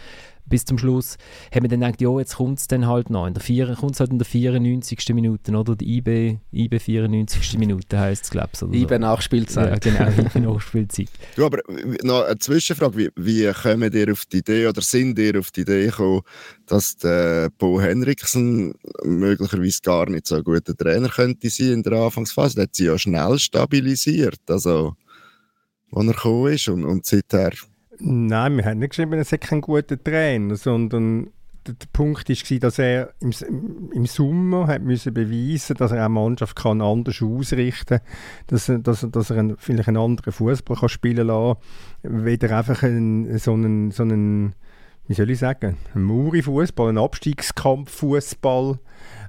[0.46, 1.18] bis zum Schluss,
[1.54, 3.28] haben wir dann gedacht, ja, jetzt kommt es dann halt noch.
[3.28, 5.14] In der vier, kommt es halt in der 94.
[5.14, 5.76] Minute, oder?
[5.76, 7.60] Die IB, IB 94.
[7.60, 8.82] Minute heisst es, glaube ich.
[8.82, 9.86] IB Nachspielzeit.
[9.86, 11.10] Ja, genau, IB Nachspielzeit.
[11.36, 11.60] Du, aber
[12.02, 15.62] noch eine Zwischenfrage, wie, wie kommen ihr auf die Idee, oder sind ihr auf die
[15.62, 16.22] Idee gekommen,
[16.66, 21.94] dass der Bo Henriksen möglicherweise gar nicht so ein guter Trainer könnte sein in der
[21.94, 22.56] Anfangsphase?
[22.56, 24.96] Der hat sie ja schnell stabilisiert, also,
[25.92, 27.52] als er gekommen ist und, und seither
[28.00, 31.32] Nein, wir haben nicht geschrieben, er sei kein guter Trainer, sondern
[31.68, 33.32] der, der Punkt war, dass er im,
[33.94, 38.08] im Sommer hat müssen beweisen dass er eine Mannschaft kann anders ausrichten kann,
[38.48, 41.56] dass, er, dass, dass er einen, vielleicht einen anderen Fußball spielen kann,
[42.04, 44.56] weder einfach einen, so einen, so einen
[45.10, 48.78] wie soll ich sagen, ein Muri-Fußball, ein Abstiegskampf-Fußball,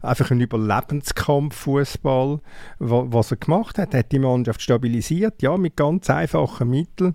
[0.02, 2.40] einfach ein Überlebenskampf-Fußball.
[2.78, 7.14] Was er gemacht hat, hat die Mannschaft stabilisiert, ja, mit ganz einfachen Mitteln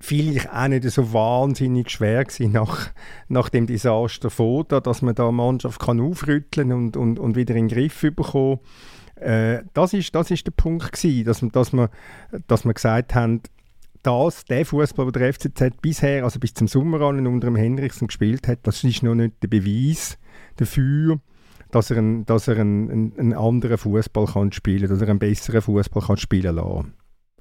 [0.00, 2.90] vielleicht auch nicht so wahnsinnig schwer gewesen nach,
[3.28, 7.54] nach dem Desaster Foda, dass man da eine Mannschaft kann aufrütteln und, und, und wieder
[7.54, 8.60] in den Griff bekommen.
[9.16, 11.88] Äh, das ist das ist der Punkt gewesen, dass, dass man
[12.46, 13.40] dass man gesagt haben,
[14.02, 18.46] das, der Fußball, den der FCZ bisher, also bis zum Sommer unter dem Henrichsen gespielt
[18.46, 20.16] hat, das ist noch nicht der Beweis
[20.56, 21.18] dafür,
[21.72, 25.60] dass er, ein, dass er einen, einen, anderen Fußball kann spielen, dass er einen besseren
[25.60, 26.94] Fußball kann spielen lassen.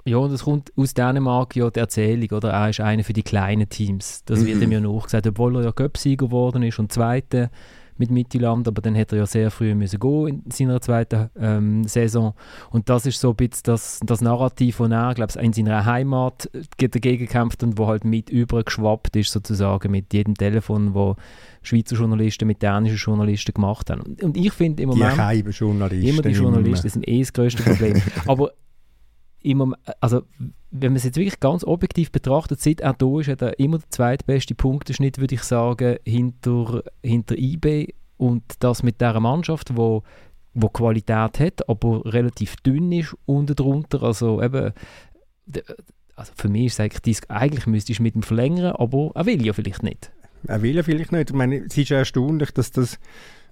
[0.07, 2.51] Ja, und es kommt aus Dänemark ja die Erzählung, oder?
[2.51, 4.23] Er ist einer für die kleinen Teams.
[4.25, 4.45] Das mhm.
[4.45, 7.49] wird ihm ja nachgesagt, obwohl er ja Göpsieger geworden ist und Zweiter
[7.97, 11.85] mit Mittelland, aber dann hätte er ja sehr früh müssen gehen in seiner zweiten ähm,
[11.85, 12.33] Saison.
[12.69, 15.85] Und das ist so ein bisschen das, das Narrativ, das er, glaube ich, in seiner
[15.85, 21.15] Heimat dagegen kämpft und wo halt mit übergeschwappt ist, sozusagen, mit jedem Telefon, wo
[21.61, 24.17] Schweizer Journalisten mit dänischen Journalisten gemacht haben.
[24.21, 25.13] Und, ich finde im Moment...
[25.13, 26.07] Die Journalisten.
[26.07, 28.01] Immer die Journalisten sind eh das größte Problem.
[28.27, 28.51] aber
[29.45, 30.23] immer, also
[30.71, 33.79] wenn man es jetzt wirklich ganz objektiv betrachtet, seit er da ist, hat er immer
[33.79, 40.03] den zweitbesten Punkteschnitt, würde ich sagen, hinter, hinter IB und das mit dieser Mannschaft, wo
[40.57, 44.71] wo Qualität hat, aber relativ dünn ist unten drunter, also eben
[46.15, 49.45] also für mich ist es eigentlich, eigentlich müsstest du mit ihm verlängern, aber er will
[49.45, 50.11] ja vielleicht nicht.
[50.47, 51.29] Er will ja vielleicht nicht.
[51.29, 52.99] Ich meine, es ist ja erstaunlich, dass, das,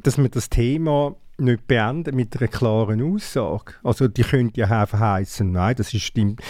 [0.01, 3.73] dass man das Thema nicht beenden mit einer klaren Aussage.
[3.83, 6.41] Also die könnte ja heißen, nein, das ist stimmt.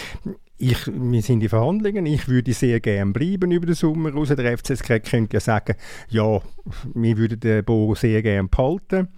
[0.56, 4.28] Ich, wir sind in Verhandlungen, ich würde sehr gerne bleiben über den Sommer raus.
[4.28, 5.74] Der FCSK könnte ja sagen,
[6.08, 6.40] ja,
[6.94, 9.08] wir würden den Bo sehr gerne behalten.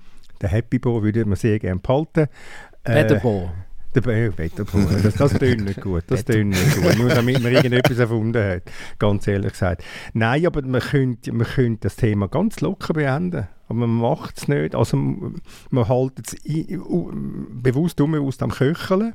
[0.40, 2.28] Den Happy Bo würden wir sehr gerne behalten.
[2.84, 3.50] Äh, Bo.
[4.04, 6.04] Der Wetterbuch, das, das tönt nicht gut.
[6.08, 6.98] Das tönt nicht gut.
[6.98, 8.62] Nur damit man irgendetwas erfunden hat,
[8.98, 9.82] ganz ehrlich gesagt.
[10.12, 13.48] Nein, aber man könnte, man könnte das Thema ganz locker beenden.
[13.68, 14.74] Aber man macht es nicht.
[14.74, 19.14] Also man hält es bewusst unbewusst am Köcheln.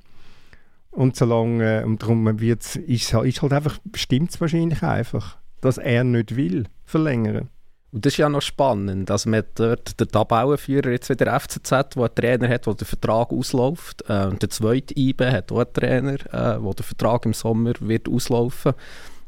[0.89, 6.03] Und solange, und darum wird's, ist, ist halt einfach, stimmt es wahrscheinlich einfach, dass er
[6.03, 7.49] nicht will verlängern.
[7.93, 11.85] Und das ist ja noch spannend, dass man dort der Tabellenführer jetzt wieder FCZ, der
[11.97, 14.09] einen Trainer hat, der der Vertrag ausläuft.
[14.09, 18.07] Äh, der zweite IB hat auch einen Trainer, äh, wo der Vertrag im Sommer wird
[18.07, 18.73] auslaufen.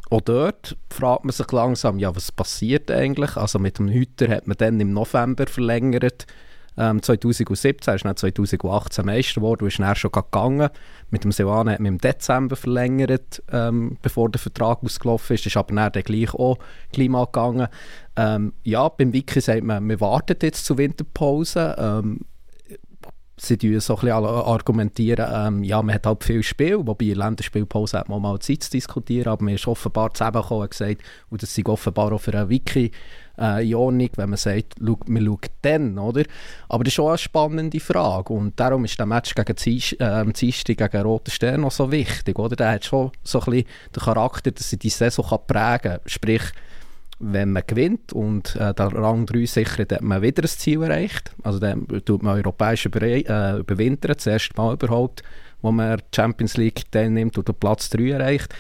[0.10, 3.36] Auch dort fragt man sich langsam, ja, was passiert eigentlich?
[3.36, 6.26] Also mit dem Hüter hat man dann im November verlängert.
[6.78, 10.70] Ähm, 2017 ist dann 2018 Meister geworden, ist dann schon gegangen.
[11.10, 15.46] Mit dem Silvan hat man im Dezember verlängert, ähm, bevor der Vertrag ausgelaufen ist.
[15.46, 16.58] Ist aber dann, dann gleich auch
[16.92, 17.68] Klima gegangen.
[18.16, 21.76] Ähm, ja, beim Wiki sagt man, wir warten jetzt zur Winterpause.
[21.78, 22.22] Ähm,
[23.46, 28.00] sie so ein bisschen argumentieren, ähm, ja, man hat halt viel Spiel, wobei in Länderspielpause
[28.00, 31.58] hat man mal Zeit zu diskutieren, aber man ist offenbar zusammengekommen und gesagt, und das
[31.58, 32.92] ist offenbar auch für ein Wiki
[33.38, 36.24] äh, in Ordnung, wenn man sagt, man schaut dann, oder?
[36.70, 40.26] Aber das ist schon eine spannende Frage und darum ist der Match gegen Zies, äh,
[40.26, 42.56] Dienstag gegen Roten Stern noch so wichtig, oder?
[42.56, 46.44] Der hat schon so ein bisschen den Charakter, dass er die Saison prägen kann, sprich,
[47.26, 51.34] wenn man gewinnt und äh, der Rang 3 sichert, hat man wieder ein Ziel erreicht.
[51.44, 55.24] Also dann tut man europäisch äh, überwintern, das erste Mal überhaupt,
[55.62, 58.54] wo man die Champions League teilnimmt und den Platz 3 erreicht.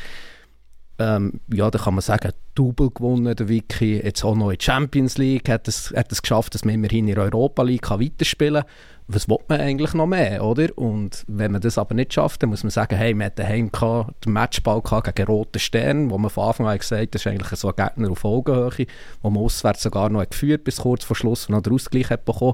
[0.99, 5.17] Ähm, ja, da kann man sagen, Double gewonnen, der Wiki, jetzt auch noch in Champions
[5.17, 8.63] League, hat es, hat es geschafft, dass man immerhin in der Europa League kann weiterspielen
[8.63, 8.71] kann
[9.07, 10.69] was will man eigentlich noch mehr, oder?
[10.77, 13.71] Und wenn man das aber nicht schafft, dann muss man sagen, hey, wir hatten daheim
[14.25, 17.59] den Matchball gegen Rote Stern, wo man von Anfang an gesagt hat, das ist eigentlich
[17.59, 18.87] so ein Gegner auf Augenhöhe,
[19.21, 22.25] wo man auswärts sogar noch geführt bis kurz vor Schluss und noch den Ausgleich hat
[22.25, 22.53] bekommen.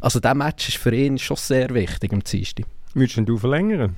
[0.00, 2.66] Also dieser Match ist für ihn schon sehr wichtig am Dienstag.
[2.94, 3.96] Würdest du verlängern?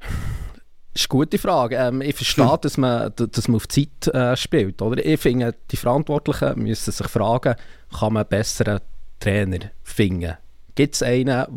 [0.00, 1.76] Das ist eine gute Frage.
[1.76, 4.82] Ähm, ich verstehe, dass, man, dass man auf Zeit äh, spielt.
[4.82, 5.04] Oder?
[5.04, 7.54] Ich finde, die Verantwortlichen müssen sich fragen,
[7.96, 8.80] kann man besseren
[9.20, 10.34] Trainer finden?
[10.74, 11.48] Gibt es einen, der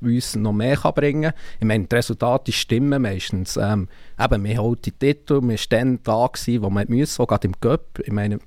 [0.00, 1.40] uns noch mehr bringen kann?
[1.58, 3.58] Ich meine, die Resultate stimmen meistens.
[3.58, 7.46] Ähm, eben, wir holen die Titel, wir waren dann da, gewesen, wo wir müssen, gerade
[7.46, 7.98] im Cup.
[8.02, 8.38] Ich meine,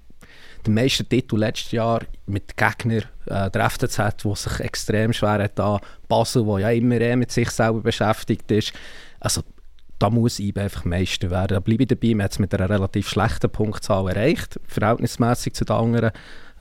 [0.66, 5.60] der meiste Titel letztes Jahr mit Gegnern, äh, der FCZ, der sich extrem schwer hat,
[5.60, 8.74] da Basel, der ja immer eh mit sich selber beschäftigt ist.
[9.20, 9.44] Also,
[10.00, 11.54] da muss IB einfach Meister werden.
[11.54, 15.64] Da bleibe ich dabei, man hat es mit einer relativ schlechten Punktzahl erreicht, verhältnismäßig zu
[15.64, 16.12] den anderen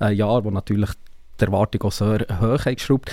[0.01, 0.90] äh, Jahren, wo natürlich
[1.43, 3.13] die Erwartung auch sehr hoch geschraubt.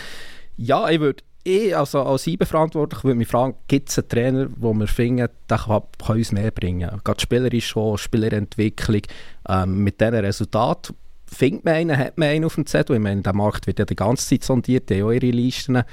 [0.58, 4.74] Ja, ich würde ich also als IBE-Verantwortlich würde mich fragen, gibt es einen Trainer, wo
[4.74, 6.90] wir finden, der kann, kann uns mehr bringen?
[7.04, 9.02] Gerade spielerisch schon, Spielerentwicklung,
[9.48, 12.96] ähm, mit diesen Resultaten findet man einen, hat man einen auf dem Zettel.
[12.96, 15.84] Ich meine, der Markt wird ja die ganze Zeit sondiert, die haben ihre Listen.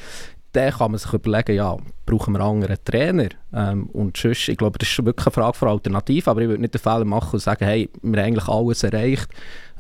[0.53, 3.29] Dann kann man sich überlegen, ja, brauchen wir einen anderen Trainer?
[3.53, 6.62] Ähm, und sonst, ich glaube, das ist wirklich eine Frage für Alternativen, aber ich würde
[6.62, 9.29] nicht den Fehler machen und sagen, hey, wir haben eigentlich alles erreicht,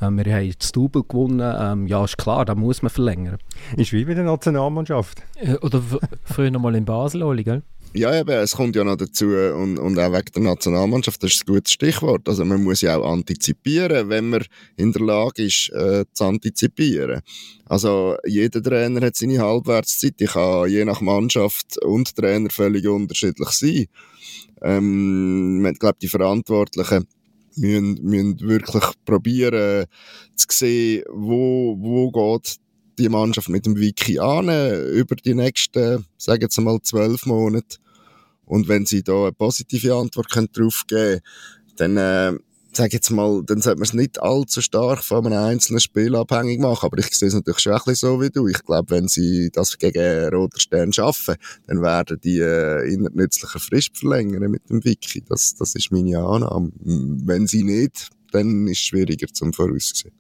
[0.00, 1.40] ähm, wir haben das Double gewonnen.
[1.58, 3.38] Ähm, ja, ist klar, da muss man verlängern.
[3.76, 5.22] Ist wie bei der Nationalmannschaft.
[5.36, 5.82] Äh, oder
[6.24, 7.62] früher noch mal in Basel, Oli, gell?
[7.94, 11.48] Ja, eben, es kommt ja noch dazu und, und auch wegen der Nationalmannschaft, das ist
[11.48, 12.28] ein gutes Stichwort.
[12.28, 14.44] Also man muss ja auch antizipieren, wenn man
[14.76, 17.22] in der Lage ist, äh, zu antizipieren.
[17.64, 20.14] Also jeder Trainer hat seine Halbwertszeit.
[20.18, 23.86] Ich kann je nach Mannschaft und Trainer völlig unterschiedlich sein.
[24.60, 27.06] Ähm, ich glaube, die Verantwortlichen
[27.56, 29.86] müssen, müssen wirklich probieren
[30.34, 32.56] zu sehen, wo, wo geht
[32.98, 34.48] die Mannschaft mit dem Wiki an
[34.92, 37.76] über die nächsten, sagen wir mal, zwölf Monate.
[38.46, 41.20] Und wenn sie da eine positive Antwort können drauf geben können,
[41.76, 42.38] dann äh,
[42.76, 46.60] sage jetzt mal, dann sollte man es nicht allzu stark von einem einzelnen Spiel abhängig
[46.60, 46.86] machen.
[46.86, 48.46] Aber ich sehe es natürlich schon ein bisschen so wie du.
[48.46, 51.36] Ich glaube, wenn sie das gegen Roter Stern schaffen,
[51.66, 55.22] dann werden die äh, inner nützlicher Frist verlängern mit dem Wiki.
[55.28, 56.70] Das, das ist meine Annahme.
[56.82, 60.12] Wenn sie nicht, dann ist es schwieriger zum Voraussehen.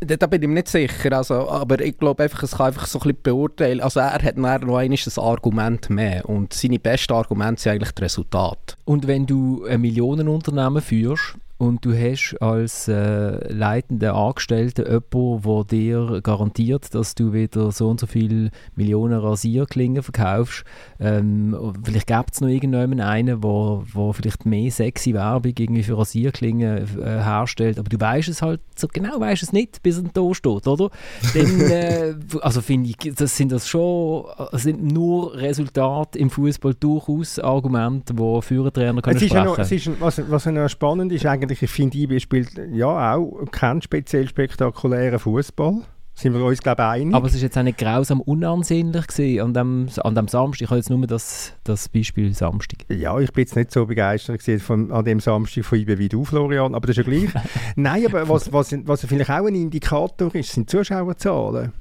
[0.00, 2.98] Da bin ich mir nicht sicher, also, aber ich glaube einfach, es kann einfach so
[2.98, 3.80] ein bisschen beurteilen.
[3.80, 8.76] Also er hat noch ein Argument mehr und seine besten Argumente sind eigentlich das Resultat.
[8.84, 15.64] Und wenn du ein Millionenunternehmen führst, und du hast als äh, leitender Angestellter jemanden, der
[15.64, 20.64] dir garantiert, dass du wieder so und so viele Millionen Rasierklingen verkaufst.
[20.98, 25.96] Ähm, vielleicht gibt es noch irgendjemanden einen, wo, wo vielleicht mehr sexy Werbung irgendwie für
[25.96, 30.04] Rasierklingen äh, herstellt, aber du weißt es halt, so genau weißt es nicht, bis er
[30.12, 30.90] da steht, oder?
[31.34, 37.38] Dann, äh, also finde ich, das sind das schon, sind nur Resultate im Fußball durchaus
[37.38, 39.36] Argumente, die Führertrainer können es sprechen.
[39.36, 42.50] Ja noch, es ist, was, was noch spannend ist, eigentlich eigentlich, ich finde, IB spielt
[42.72, 45.82] ja auch keinen speziell spektakulären Fußball.
[46.16, 47.14] Sind wir uns, glaube ich, einig.
[47.14, 50.62] Aber es war jetzt auch nicht grausam unansehnlich gewesen an dem, an dem Samstag.
[50.62, 52.84] Ich habe jetzt nur das, das Beispiel Samstag.
[52.88, 56.24] Ja, ich bin jetzt nicht so begeistert von, an dem Samstag von IB wie du,
[56.24, 57.30] Florian, aber das ist ja gleich.
[57.76, 61.72] Nein, aber was, was, was vielleicht auch ein Indikator ist, sind Zuschauerzahlen.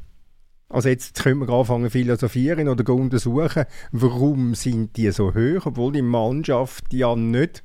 [0.68, 6.02] Also jetzt können wir anfangen philosophieren oder untersuchen, warum sind die so hoch, obwohl die
[6.02, 7.64] Mannschaft ja nicht,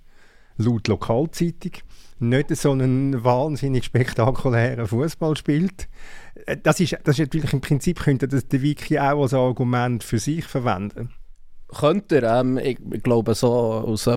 [0.59, 1.73] laut Lokalzeitung,
[2.19, 5.89] nicht so einen wahnsinnig spektakulären Fußball spielt.
[6.47, 10.05] Äh, das ist, das ist natürlich im Prinzip könnte das der Wiki auch als Argument
[10.05, 11.11] für sich verwenden.
[11.77, 14.17] Könnte er, ähm, ich, glaube, so als, äh,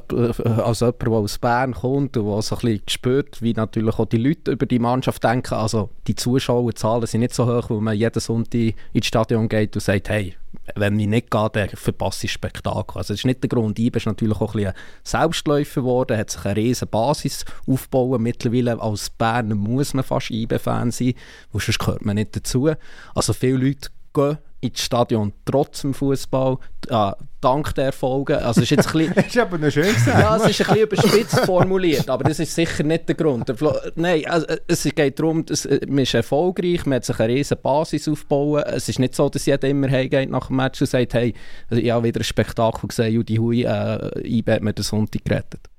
[0.61, 4.51] als jemand, der aus Bern kommt und der so spürt, wie natürlich auch die Leute
[4.51, 8.73] über die Mannschaft denken, also die Zuschauerzahlen sind nicht so hoch, weil man jeden Sonntag
[8.93, 10.35] ins Stadion geht und sagt, hey,
[10.75, 12.97] wenn ich nicht gehe, dann verpasse ich Spektakel.
[12.97, 13.79] Also das ist nicht der Grund.
[13.79, 18.21] IBE ist natürlich auch ein, bisschen Selbstläufer geworden, hat sich eine riesige Basis aufgebaut.
[18.21, 21.13] Mittlerweile als Berner muss man fast IBE-Fan sein,
[21.51, 22.69] weil sonst gehört man nicht dazu.
[23.13, 28.43] Also viele Leute gehen ins Stadion trotz dem Fußball, äh, dank der Erfolge.
[28.43, 30.19] Also ist jetzt ein bisschen, ist aber noch schön gesagt.
[30.19, 33.51] Ja, es ist ein bisschen überspitzt formuliert, aber das ist sicher nicht der Grund.
[33.95, 37.59] Nein, also, es geht darum, dass, äh, man ist erfolgreich, man hat sich eine riesige
[37.59, 38.65] Basis aufgebaut.
[38.67, 41.33] Es ist nicht so, dass jeder immer heimgeht nach dem Match und sagt, hey,
[41.71, 45.70] ich habe wieder ein Spektakel gesehen, Judy Hui, äh, IB hat mir den Sonntag gerettet.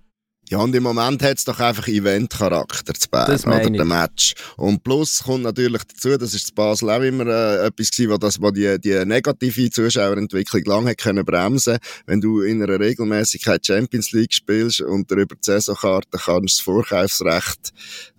[0.50, 4.35] Ja, und im Moment hat es doch einfach Event-Charakter zu Bern, das oder der Match.
[4.59, 8.18] Und plus kommt natürlich dazu, das ist zu Basel auch immer äh, etwas gewesen, wo,
[8.18, 13.66] das, wo die, die negative Zuschauerentwicklung lange hat können bremsen Wenn du in einer Regelmäßigkeit
[13.66, 17.72] Champions League spielst und darüber die Saisonkarte kannst das Vorkaufsrecht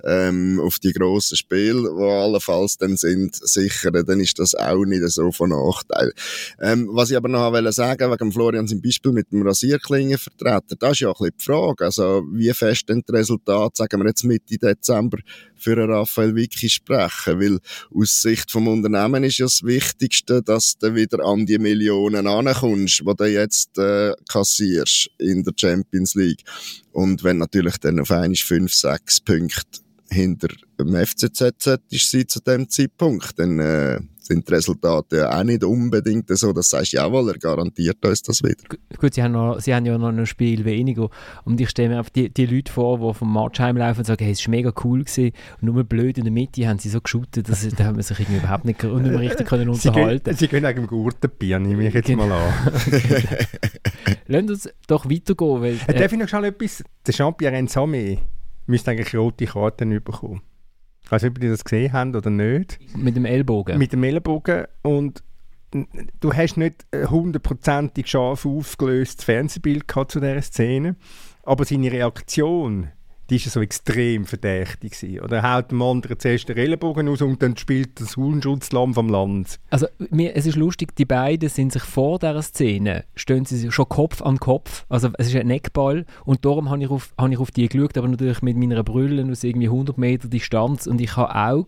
[0.03, 5.03] ähm, auf die grossen Spiele, die allenfalls dann sind, sichern, dann ist das auch nicht
[5.09, 6.11] so von Nachteil.
[6.59, 10.93] Ähm, was ich aber noch wollte sagen, wegen Florian sein Beispiel mit dem Rasierklingenvertreter, das
[10.93, 11.85] ist ja auch ein bisschen die Frage.
[11.85, 15.17] Also, wie fest denn das Resultat, sagen wir jetzt Mitte Dezember,
[15.55, 17.39] für Raphael Vicky sprechen?
[17.39, 17.59] Weil
[17.93, 23.01] aus Sicht vom Unternehmen ist ja das Wichtigste, dass du wieder an die Millionen ankommst,
[23.01, 26.43] die du jetzt äh, kassierst in der Champions League.
[26.91, 29.81] Und wenn natürlich dann auf einmal fünf, sechs Punkte
[30.13, 30.49] hinter
[30.79, 35.63] dem FCZ ist sie zu dem Zeitpunkt, dann äh, sind die Resultate ja auch nicht
[35.63, 38.77] unbedingt so, dass du sagst, jawohl, er garantiert uns das wieder.
[38.97, 41.09] Gut, sie haben, noch, sie haben ja noch ein Spiel weniger
[41.43, 44.23] und ich stelle mir einfach die, die Leute vor, die vom Match heimlaufen und sagen,
[44.23, 47.01] hey, es war mega cool gewesen und nur blöd in der Mitte haben sie so
[47.01, 50.47] geschootet, dass da haben wir sich irgendwie überhaupt nicht, nicht mehr richtig können unterhalten Sie
[50.47, 52.27] gehen eigentlich im Gurtenbier, nehme ich jetzt genau.
[52.27, 52.53] mal an.
[54.27, 55.61] Lass uns doch weitergehen.
[55.61, 56.83] Weil, äh, Darf ich noch schnell etwas?
[57.05, 58.19] Der Jean-Pierre Ensame
[58.65, 60.41] müsste eigentlich rote Karten bekommen.
[61.03, 62.79] Ich weiß nicht, ob ihr das gesehen habt oder nicht.
[62.95, 63.77] Mit dem Ellbogen?
[63.77, 64.65] Mit dem Ellbogen.
[64.81, 65.23] Und
[66.19, 70.95] du hast nicht hundertprozentig scharf aufgelöstes Fernsehbild zu dieser Szene,
[71.43, 72.89] aber seine Reaktion
[73.33, 75.21] die ist so extrem verdächtig gewesen.
[75.21, 79.09] Oder er haut dem anderen zuerst den Ellenbogen aus und dann spielt das Hundenschutzlamm vom
[79.09, 79.59] Land.
[79.71, 83.89] Also mir, es ist lustig, die beiden sind sich vor dieser Szene, stehen sie schon
[83.89, 87.49] Kopf an Kopf, also es ist ein Neckball und darum habe ich, auf, ich auf
[87.49, 91.35] die geschaut, aber natürlich mit meiner Brille aus irgendwie 100 Meter Distanz und ich habe
[91.35, 91.67] auch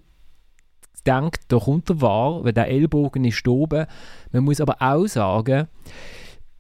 [1.03, 3.85] gedacht, da kommt der Wahr, weil der Ellbogen ist oben.
[4.31, 5.67] Man muss aber auch sagen,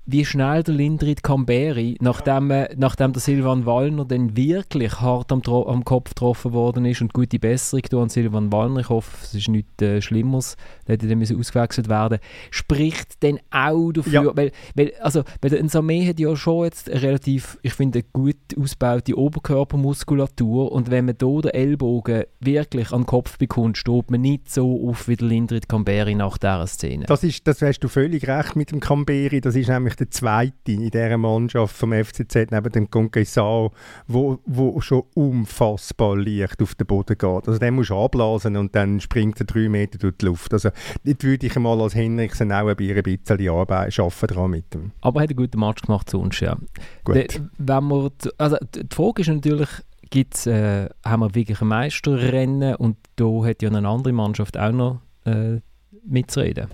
[0.05, 5.41] wie schnell der Lindrid Camberi, nachdem, äh, nachdem der Silvan Wallner dann wirklich hart am,
[5.41, 9.47] am Kopf getroffen worden ist und gute Besserung an Silvan Wallner, ich hoffe, es ist
[9.47, 12.19] nichts äh, Schlimmeres, der hätte dann ausgewechselt werden
[12.51, 14.37] spricht dann auch dafür, ja.
[14.37, 18.37] weil, weil, also, weil der Nsame hat ja schon jetzt relativ, ich finde, eine gut
[18.59, 24.21] ausgebaute Oberkörpermuskulatur und wenn man hier den Ellbogen wirklich an den Kopf bekommt, steht man
[24.21, 27.05] nicht so auf wie der Lindrid Camberi nach dieser Szene.
[27.07, 30.11] Das, ist, das hast du völlig recht mit dem Camberi, das ist nämlich eigentlich der
[30.11, 33.71] Zweite in dieser Mannschaft vom FCZ neben dem Conquesao,
[34.07, 37.47] wo, wo schon unfassbar leicht auf den Boden geht.
[37.47, 40.53] Also den musst du abblasen und dann springt er drei Meter durch die Luft.
[40.53, 40.69] Also
[41.03, 44.91] dort würde ich mal als Henriksen auch ein bisschen Arbeit arbeiten dran mit ihm.
[45.01, 46.57] Aber er hat einen guten Match gemacht sonst, ja.
[47.03, 47.15] Gut.
[47.15, 47.27] De,
[47.57, 49.69] wenn wir, also die Frage ist natürlich,
[50.09, 54.71] gibt's, äh, haben wir wirklich ein Meisterrennen und da hat ja eine andere Mannschaft auch
[54.71, 55.59] noch äh,
[56.05, 56.67] mitzureden.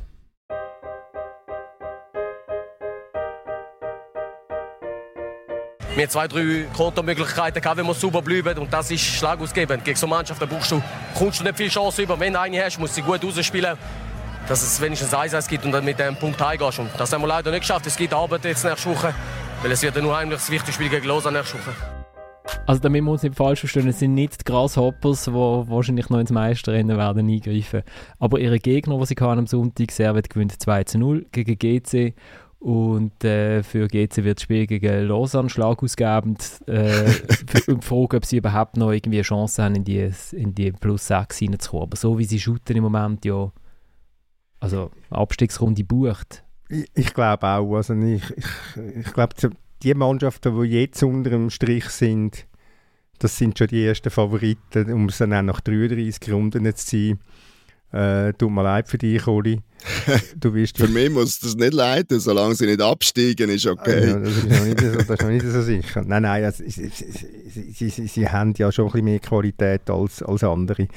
[5.96, 8.58] Wir zwei, drei Kontermöglichkeiten gehabt, wenn wir super bleiben.
[8.60, 9.84] Und das ist schlagausgebend.
[9.84, 10.82] Gegen so eine Mannschaft da brauchst du,
[11.18, 12.18] kommst du nicht viel Chance über.
[12.18, 13.78] Wenn du eine hast, musst du sie gut rausspielen.
[14.48, 16.80] Dass es wenigstens 1 gibt und dann mit dem Punkt heimgehst.
[16.80, 17.86] Und das haben wir leider nicht geschafft.
[17.88, 19.14] Es gibt Arbeit jetzt nächste Woche.
[19.62, 21.76] Weil es wird ja nur heimlich das wichtigste Spiel gegen Lausanne nächste Woche.
[22.66, 26.20] Also damit wir uns nicht falsch verstehen, es sind nicht die Grasshoppers, die wahrscheinlich noch
[26.20, 27.84] ins Meisterrennen werden eingreifen.
[28.18, 32.16] Aber ihre Gegner, die sie am Sonntag, Servet gewinnt 2 zu 0 gegen GC
[32.62, 36.62] und äh, für GC wird das Spiel gegen Lausanne schlagausgebend.
[36.68, 37.06] Äh,
[37.68, 41.08] die Frage, ob sie überhaupt noch irgendwie eine Chance haben, in die, in die Plus
[41.08, 41.88] 6 hineinzukommen.
[41.88, 43.52] Aber so wie sie shooten im Moment, ja,
[44.60, 46.44] also Abstiegsrunde bucht.
[46.70, 47.76] Ich, ich glaube auch.
[47.78, 48.46] Also ich, ich,
[48.96, 49.34] ich glaube,
[49.82, 52.46] die Mannschaften, die jetzt unter dem Strich sind,
[53.18, 57.20] das sind schon die ersten Favoriten, um es dann auch nach 33 Runden zu sein.
[57.94, 59.60] Äh, tut mir leid für dich, Oli.
[60.40, 64.08] Du bist für mich muss das nicht leiden, solange sie nicht absteigen, ist okay.
[64.08, 66.04] Ja, das, ist noch nicht, das ist noch nicht so sicher.
[66.06, 70.24] Nein, nein, also, sie, sie, sie, sie, haben ja schon ein bisschen mehr Qualität als,
[70.24, 70.88] als andere.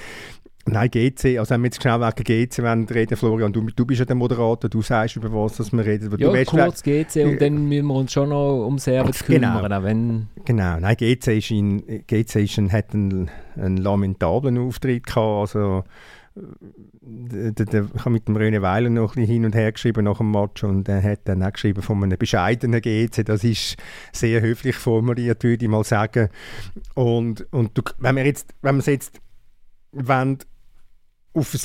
[0.67, 4.07] Nein, GC, also wenn wir jetzt schnell wegen GC reden, Florian, du, du bist ja
[4.07, 6.11] der Moderator, du sagst, über was dass wir reden.
[6.19, 9.61] Ja, du kurz GC und dann müssen wir uns schon noch um Servet genau.
[9.61, 9.83] kümmern.
[9.85, 15.55] Wenn genau, nein, GC, ist in, GC ist in, hat einen, einen lamentablen Auftritt gehabt,
[15.55, 15.85] also
[16.37, 20.33] ich habe mit dem René Weiler noch ein bisschen hin und her geschrieben nach dem
[20.33, 23.25] Match und er hat dann auch geschrieben von einem bescheidenen GC.
[23.25, 23.77] Das ist
[24.13, 26.29] sehr höflich formuliert, würde ich mal sagen.
[26.95, 29.21] Und, und du, wenn wir jetzt, wenn wir jetzt
[29.93, 30.39] wollen,
[31.35, 31.57] auf,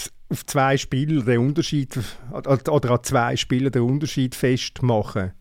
[0.46, 1.98] zwei Spieler den Unterschied
[2.32, 5.34] oder an zwei Spieler den Unterschied festmachen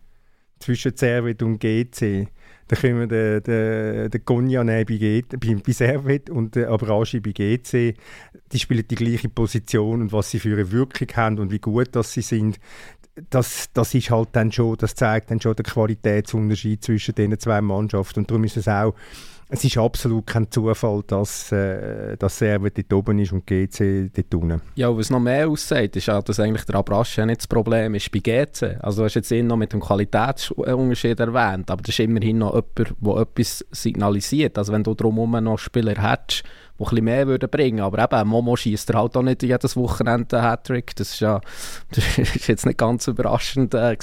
[0.59, 2.27] zwischen Servet und GC,
[2.69, 7.95] dann können wir den, den, Gonja nehmen bei, Servet und den Abrashi bei GC.
[8.51, 11.95] Die spielen die gleiche Position und was sie für eine Wirkung haben und wie gut
[11.95, 12.59] dass sie sind,
[13.31, 17.59] das, das ist halt dann schon, das zeigt dann schon den Qualitätsunterschied zwischen diesen zwei
[17.59, 18.93] Mannschaften und darum ist es auch
[19.51, 24.35] es ist absolut kein Zufall, dass, äh, dass Servet dort oben ist und GC dort
[24.35, 24.61] unten.
[24.75, 27.95] Ja, was noch mehr aussieht, ist auch, dass eigentlich der Abrasch ja nicht das Problem
[27.95, 28.77] ist bei GC.
[28.79, 32.53] Also du hast jetzt ihn noch mit dem Qualitätsunterschied erwähnt, aber das ist immerhin noch
[32.53, 34.55] jemand, der etwas signalisiert.
[34.59, 36.43] Also wenn du drumherum noch Spieler hättest,
[36.77, 40.47] die bisschen mehr würden bringen Aber eben, Momo schießt halt auch nicht jedes Wochenende einen
[40.47, 40.95] Hattrick.
[40.95, 41.41] Das ist ja
[42.47, 43.97] jetzt nicht ganz überraschend äh.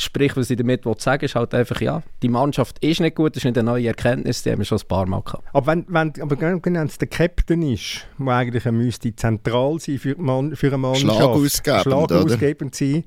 [0.00, 3.38] Sprich, was ich damit sagen ist halt einfach, ja, die Mannschaft ist nicht gut, das
[3.38, 5.44] ist nicht eine neue Erkenntnis, die haben wir schon ein paar Mal gehabt.
[5.52, 10.56] Aber wenn, wenn aber genau der Captain ist, der eigentlich müsste zentral sein für, Man
[10.56, 13.04] für eine Mannschaft, schlagausgebend, schlagausgebend sein,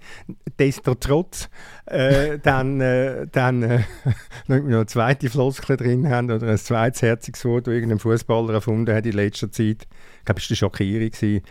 [0.59, 1.49] desto trotz,
[1.85, 3.79] äh, dann, äh, dann äh,
[4.47, 8.95] noch eine zweite Floskel drin haben oder ein zweites herziges Wort, das irgendein Fußballer erfunden
[8.95, 9.87] hat in letzter Zeit.
[10.19, 11.09] Ich glaube, das war eine Schockierung.
[11.09, 11.43] Gewesen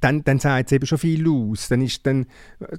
[0.00, 1.68] dann, dann sagt es eben schon viel aus.
[1.68, 2.26] Dann ist dann,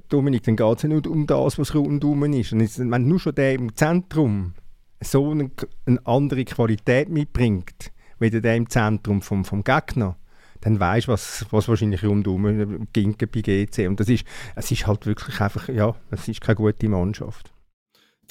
[0.08, 2.52] Dominik, dann geht es nicht um das, was rundum ist.
[2.52, 4.54] Und ist, wenn nur schon der im Zentrum
[5.00, 5.50] so eine,
[5.86, 10.16] eine andere Qualität mitbringt, wie der im Zentrum vom, vom Gegner,
[10.60, 13.88] dann weißt du, was, was wahrscheinlich rundum ging bei GC.
[13.88, 17.52] Und das ist, es ist halt wirklich einfach, ja, es ist keine gute Mannschaft.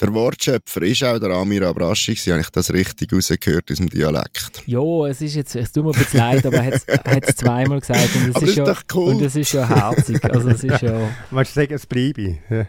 [0.00, 4.62] Der Wortschöpfer ist auch der Amir Abraschi, habe ich das richtig rausgehört aus dem Dialekt?
[4.66, 7.80] Ja, es ist jetzt, es tut mir ein bisschen leid, aber er hat es zweimal
[7.80, 9.14] gesagt und es aber ist, ist ja, cool.
[9.14, 10.24] und es ist ja herzig.
[10.24, 11.08] Also es ist ja...
[11.30, 12.38] Willst du sagen, es bleibe?
[12.50, 12.66] Ja.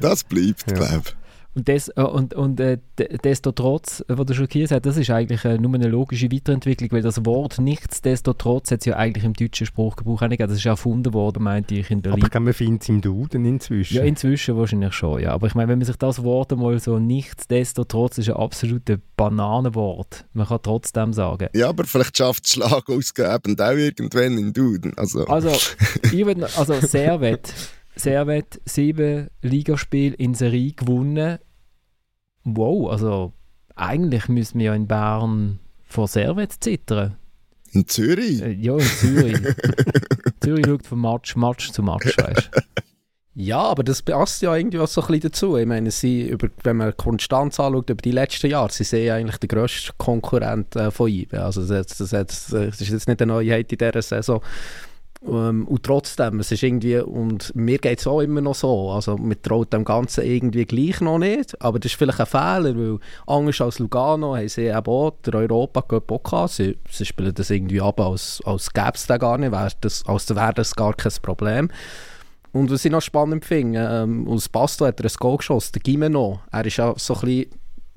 [0.00, 0.76] Das bleibt, ja.
[0.76, 1.25] glaube ich.
[1.56, 5.08] Und, des, äh, und, und äh, destotrotz, äh, was du schon hier sagst, das ist
[5.08, 9.32] eigentlich äh, nur eine logische Weiterentwicklung, weil das Wort nichtsdestotrotz hat es ja eigentlich im
[9.32, 12.22] deutschen Sprachgebrauch auch nicht Das ist ja erfunden worden, meinte ich, in Berlin.
[12.24, 13.96] Aber man findet es im Duden inzwischen.
[13.96, 15.30] Ja, inzwischen wahrscheinlich schon, ja.
[15.30, 20.26] Aber ich meine, wenn man sich das Wort einmal so nichtsdestotrotz ist ein absolutes Bananenwort.
[20.34, 21.48] Man kann trotzdem sagen.
[21.54, 24.92] Ja, aber vielleicht schafft es Schlag ausgebend auch irgendwann in Duden.
[24.98, 25.48] Also, also
[26.02, 27.50] ich würde, also Servet
[27.96, 31.38] Servet sieben Ligaspiele in Serie gewonnen
[32.46, 33.32] wow, also
[33.74, 37.16] eigentlich müssen wir ja in Bern vor Servet zittern.
[37.72, 38.40] In Zürich?
[38.40, 39.38] Äh, ja, in Zürich.
[40.40, 42.50] Zürich schaut von Match, Match zu Match, weißt
[43.34, 45.56] Ja, aber das passt ja irgendwie auch so ein bisschen dazu.
[45.58, 49.36] Ich meine, sie, über, wenn man Konstanz anschaut über die letzten Jahre, sie sehen eigentlich
[49.36, 51.28] den grössten Konkurrent äh, von ihm.
[51.32, 54.40] Also das, das, das, das, ist jetzt nicht eine Neuheit in dieser Saison.
[55.28, 59.16] Ähm, und trotzdem, es ist irgendwie, und mir geht es auch immer noch so, also
[59.16, 62.98] man traut dem Ganzen irgendwie gleich noch nicht, aber das ist vielleicht ein Fehler, weil
[63.26, 67.50] anders als Lugano haben sie eben auch der europa cup gehabt, sie, sie spielen das
[67.50, 70.94] irgendwie ab, als, als gäbe es da gar nicht, wär das, als wäre das gar
[70.94, 71.70] kein Problem.
[72.52, 75.82] Und was ich noch spannend finde, ähm, aus Pasto hat er ein Goal geschossen, der
[75.82, 77.50] Gimeno, er ist ja so ein bisschen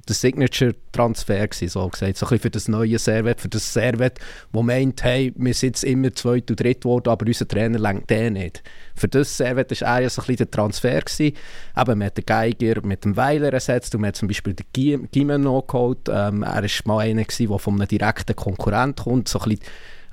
[0.07, 2.17] der Signature-Transfer so gesagt.
[2.17, 4.19] So ein für das neue Servet, für das Servet,
[4.51, 8.09] wo meint, hey, wir sind jetzt immer zweit und dritt geworden, aber unser Trainer lenkt
[8.09, 8.63] den nicht.
[8.95, 11.35] Für das Servet war er so ein bisschen der Transfer gewesen.
[11.77, 15.09] Eben, man hat den Geiger mit dem Weiler ersetzt und man hat zum Beispiel den
[15.11, 16.09] Gimeno geholt.
[16.09, 19.63] Ähm, er war mal einer gewesen, der von einem direkten Konkurrent kommt, so ein bisschen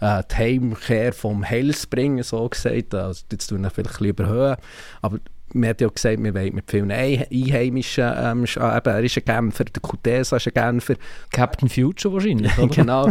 [0.01, 1.45] äh, die Heimkehr vom
[1.91, 2.95] bringen, so gesagt.
[2.95, 4.57] Also, jetzt tun wir vielleicht ein bisschen überhöhen.
[5.03, 5.19] Aber
[5.53, 9.65] man hat ja gesagt, wir wollen mit vielen Einheimischen, ähm, eben, er ist ein Genfer,
[9.65, 10.95] der Kutesa ist ein Genfer.
[11.31, 12.69] Captain Future wahrscheinlich, oder?
[12.75, 13.11] genau.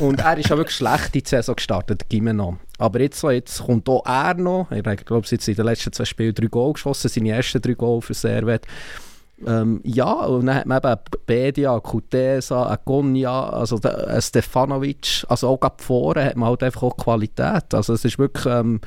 [0.00, 2.58] Und er ist auch wirklich schlecht in die Saison gestartet, Gimeno.
[2.78, 6.04] Aber jetzt, so, jetzt kommt auch er noch, ich glaube, jetzt in den letzten zwei
[6.04, 8.66] Spielen drei Goal geschossen, seine ersten drei Goal für Servet.
[9.46, 15.60] Ähm, ja, und dann hat man eben Bedia, Kutesa, Agonia, also der, Stefanovic, also auch
[15.60, 17.74] gerade vorne hat man halt einfach auch Qualität.
[17.74, 18.80] Also es ist wirklich, ähm,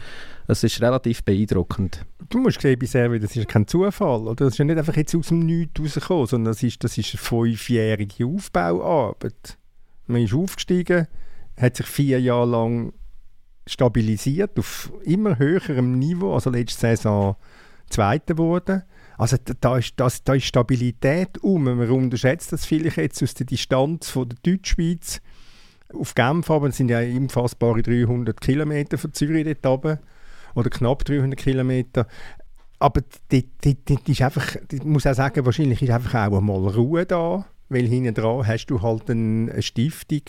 [0.47, 2.05] es ist relativ beeindruckend.
[2.29, 4.21] Du musst sehen, bei Servi, das ist kein Zufall.
[4.21, 4.45] Oder?
[4.45, 7.13] Das ist ja nicht einfach jetzt aus dem Nichts rausgekommen, sondern das ist, das ist
[7.13, 9.57] eine fünfjährige Aufbauarbeit.
[10.07, 11.07] Man ist aufgestiegen,
[11.59, 12.93] hat sich vier Jahre lang
[13.65, 17.35] stabilisiert auf immer höherem Niveau, also letzte Saison
[17.89, 18.83] Zweiter geworden
[19.17, 21.63] also da ist, das, da ist Stabilität um.
[21.63, 25.21] Man unterschätzt das vielleicht jetzt aus der Distanz von der Deutschschweiz
[25.93, 29.99] auf Genf, aber es sind ja unfassbare 300 Kilometer von Zürich dort oben
[30.57, 32.07] oder knapp 300 Kilometer.
[32.79, 33.01] Aber
[33.31, 33.49] die,
[34.23, 38.45] einfach, ich muss auch sagen, wahrscheinlich ist einfach auch einmal Ruhe da, weil hinten dran
[38.45, 40.21] hast du halt eine Stiftung,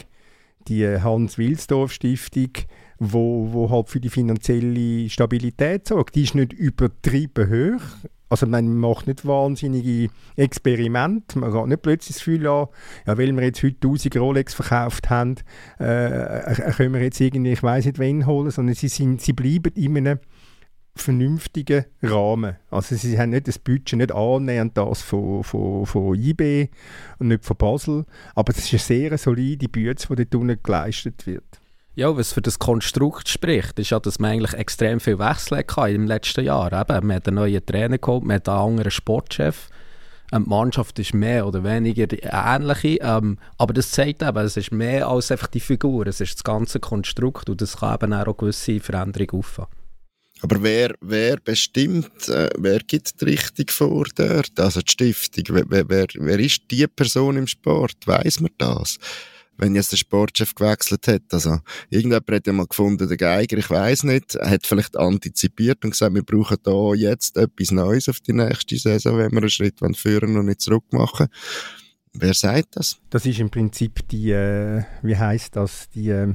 [0.68, 2.51] die Hans-Wilsdorf-Stiftung,
[2.99, 6.14] wo, wo halt für die finanzielle Stabilität sorgt.
[6.14, 11.39] Die ist nicht übertrieben hoch, also man macht nicht wahnsinnige Experimente.
[11.39, 12.66] Man hat nicht plötzlich das Gefühl an,
[13.07, 15.37] ja, weil wir jetzt heute 1000 Rolex verkauft haben,
[15.81, 19.33] äh, äh, können wir jetzt irgendwie, ich weiß nicht wen holen, sondern sie, sind, sie
[19.33, 20.18] bleiben in einem
[20.95, 22.57] vernünftigen Rahmen.
[22.70, 26.68] Also sie haben nicht das Budget, nicht annähernd das von, von, von IB
[27.18, 28.05] und nicht von Basel,
[28.35, 31.61] aber es ist eine sehr solide Budget, die dort unten geleistet wird.
[31.99, 35.90] Ja, was für das Konstrukt spricht, ist ja, dass man eigentlich extrem viel Wechsel hatte
[35.90, 36.66] im letzten Jahr.
[36.66, 39.68] Eben, man hat einen neuen Trainer geholt, man hat einen anderen Sportchef.
[40.30, 44.70] Ähm, die Mannschaft ist mehr oder weniger ähnlich, ähm, aber das zeigt eben, es ist
[44.70, 48.36] mehr als einfach die Figur, es ist das ganze Konstrukt und das kann eben auch
[48.36, 49.70] gewisse Veränderungen auffahren.
[50.42, 54.61] Aber wer, wer bestimmt, äh, wer gibt die Richtung vor dort?
[54.61, 57.96] Also die Stiftung, wer, wer, wer ist die Person im Sport?
[58.07, 59.01] Weiß man das?
[59.59, 61.23] Wenn jetzt der Sportchef gewechselt hat.
[61.33, 61.59] Also,
[61.91, 66.15] irgendjemand hat ja mal gefunden, der Geiger, ich weiß nicht, hat vielleicht antizipiert und gesagt,
[66.15, 70.37] wir brauchen da jetzt etwas Neues auf die nächste Saison, wenn wir einen Schritt führen
[70.37, 71.27] und nicht zurück machen.
[72.15, 72.99] Wer sagt das?
[73.11, 76.35] Das ist im Prinzip die, äh, wie heißt das, die, äh,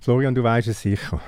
[0.00, 1.20] Florian, du weißt es sicher.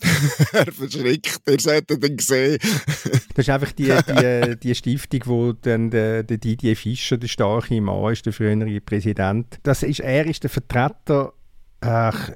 [0.52, 2.58] er verschrickt, ihr solltet ihn sehen.
[3.34, 7.80] das ist einfach die, die, die Stiftung, wo dann der, der Didier Fischer, der starke
[7.80, 9.58] Mann ist, der frühere Präsident.
[9.62, 11.32] Das ist, er ist der Vertreter.
[11.80, 12.30] Ach,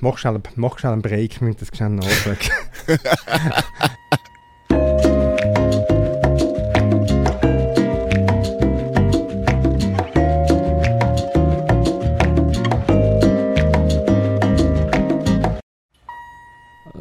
[0.00, 2.36] mach schnell, mach schnell einen Break, ich muss das schnell nachschauen.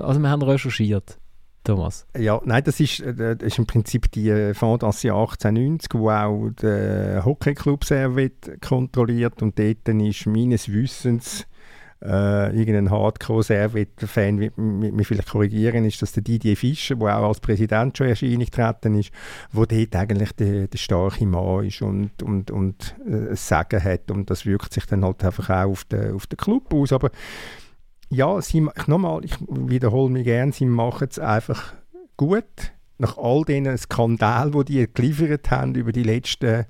[0.06, 1.20] Also wir haben recherchiert.
[1.64, 2.06] Thomas?
[2.16, 6.52] Ja, nein, das ist, äh, das ist im Prinzip die äh, Fondation 1890, wo auch
[6.62, 11.48] der Hockeyclub Servet kontrolliert und dort ist meines Wissens
[12.04, 17.40] äh, irgendein Hardcore-Servet-Fan wird mich vielleicht korrigieren, ist das der Didier Fischer, der auch als
[17.40, 19.12] Präsident schon Erscheinung getreten ist,
[19.52, 24.30] wo dort eigentlich der, der starke Mann ist und, und, und äh, Sagen hat und
[24.30, 27.10] das wirkt sich dann halt einfach auch auf den, auf den Club aus, aber
[28.10, 31.74] ja, sie, nochmal, ich wiederhole mich gerne, sie machen es einfach
[32.18, 32.74] gut.
[32.98, 36.66] Nach all diesen Skandalen, die die geliefert haben über die letzten,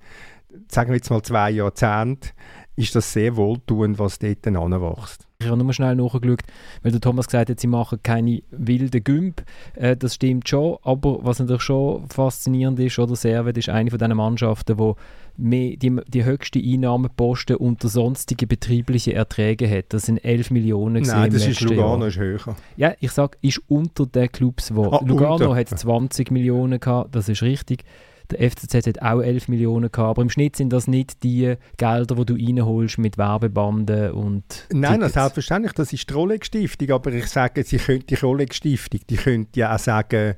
[0.70, 2.30] sagen wir jetzt mal zwei Jahrzehnte,
[2.76, 5.28] ist das sehr wohltuend, was dort anwächst.
[5.40, 6.42] Ich habe nur schnell nachgeschaut,
[6.82, 9.44] weil der Thomas gesagt hat, sie machen keine wilden Gümp.
[9.76, 14.00] Äh, das stimmt schon, aber was natürlich schon faszinierend ist, oder Servet ist eine von
[14.00, 14.94] diesen Mannschaften, die
[15.38, 19.86] mehr, die, die höchste Einnahmeposten unter sonstige betriebliche Erträge hat.
[19.90, 22.56] Das sind 11 Millionen Nein, das ist Lugano ist höher.
[22.78, 25.56] Ja, ich sage, ist unter den Clubs, wo ah, Lugano unter.
[25.56, 27.84] hat 20 Millionen gehabt, das ist richtig.
[28.32, 32.16] Der FCZ hat auch 11 Millionen gehabt, aber im Schnitt sind das nicht die Gelder,
[32.16, 35.14] die du reinholst mit Werbebanden und Nein, Tickets.
[35.14, 39.76] selbstverständlich, das ist die Rolex-Stiftung, aber ich sage, sie könnte, die Rolex-Stiftung, die könnte ja
[39.76, 40.36] auch sagen,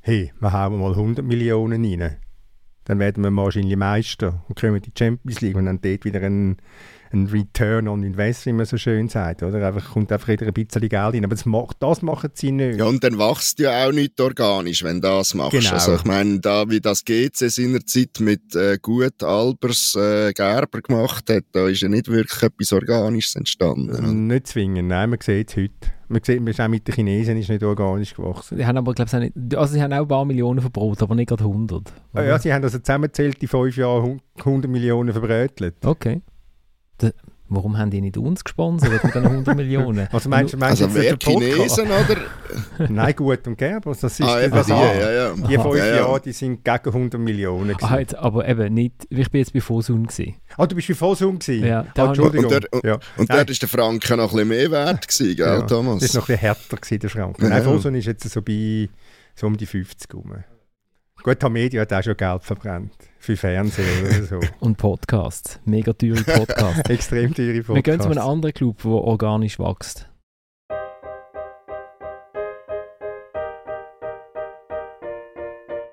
[0.00, 2.16] hey, wir haben mal 100 Millionen rein.
[2.84, 6.20] Dann werden wir wahrscheinlich Meister und kommen in die Champions League und dann dort wieder
[6.20, 6.58] ein
[7.14, 9.42] ein Return on Invest, wie man so schön sagt.
[9.42, 9.66] Oder?
[9.66, 11.24] Einfach, kommt einfach wieder ein bisschen Geld rein.
[11.24, 12.78] Aber das, macht, das machen sie nicht.
[12.78, 15.52] Ja, und dann wächst ja auch nicht organisch, wenn du das machst.
[15.52, 15.70] Genau.
[15.70, 21.30] Also ich meine, da wie das GC seinerzeit mit äh, gut Albers äh, Gerber gemacht
[21.30, 24.26] hat, da ist ja nicht wirklich etwas Organisches entstanden.
[24.26, 25.72] Nicht zwingend, nein, man sieht es heute.
[26.08, 28.58] Man sieht, auch mit den Chinesen ist nicht organisch gewachsen.
[28.58, 31.28] Die haben aber, glaube ich, also sie haben auch ein paar Millionen verbraucht, aber nicht
[31.28, 31.92] gerade 100.
[32.12, 35.76] Ah, ja, sie haben also zusammengezählt in fünf Jahren 100 Millionen verbrötelt.
[35.84, 36.20] Okay.
[37.48, 40.08] Warum haben die nicht uns gesponsert mit den 100 Millionen?
[40.10, 42.16] Was meinst, meinst also wer Chinesen oder?
[42.88, 45.34] Nein, gut und gern, das ist ah, das, die, ja, ja.
[45.34, 45.96] die fünf ja, ja.
[45.96, 49.60] Jahre, die sind gegen 100 Millionen ah, jetzt, aber eben nicht, ich bin jetzt bei
[49.60, 50.36] Fosun gewesen.
[50.56, 51.66] Ah, du bist bei Fosun gewesen?
[51.66, 52.46] Ja, ah, Entschuldigung.
[52.46, 52.98] Und, dort, ja.
[53.18, 55.62] und dort ist der Franken noch ein bisschen mehr wert gewesen, gell, ja.
[55.62, 56.00] Thomas?
[56.00, 57.48] Das ist noch ein bisschen härter gewesen, der Franken.
[57.50, 58.88] Nein, Fosun ist jetzt so bei
[59.34, 60.32] so um die 50 rum.
[61.22, 62.92] Gut, Media hat auch schon Geld verbrannt.
[63.24, 64.40] Für Fernsehen oder so.
[64.60, 65.58] Und Podcasts.
[65.64, 66.80] Mega teure Podcasts.
[66.90, 67.74] Extrem teure Podcasts.
[67.74, 70.10] Wir gehen zu einem anderen Club, der organisch wächst.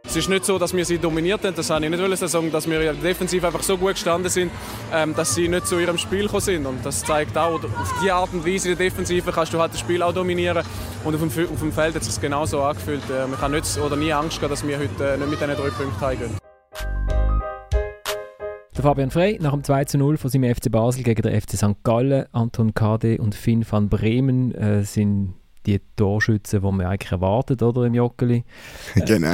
[0.03, 2.69] Es ist nicht so, dass wir sie dominiert haben, das habe ich nicht sagen, dass
[2.69, 4.51] wir defensiv einfach so gut gestanden sind,
[4.93, 6.65] ähm, dass sie nicht zu ihrem Spiel gekommen sind.
[6.65, 9.71] Und das zeigt auch, auf diese Art und Weise in der Defensive kannst du halt
[9.71, 10.65] das Spiel auch dominieren.
[11.05, 13.09] Und auf dem, auf dem Feld hat es sich genauso angefühlt.
[13.09, 15.55] Äh, man kann nicht oder nie Angst haben, dass wir heute äh, nicht mit diesen
[15.55, 16.50] drei Punkten heimgehen.
[18.75, 21.57] Der Fabian Frey nach dem 2 zu 0 von seinem FC Basel gegen den FC
[21.57, 21.83] St.
[21.83, 22.25] Gallen.
[22.31, 25.33] Anton Kade und Finn van Bremen äh, sind
[25.65, 28.45] die Torschützen, die man eigentlich erwartet, oder, im Joggeli.
[29.05, 29.33] Genau.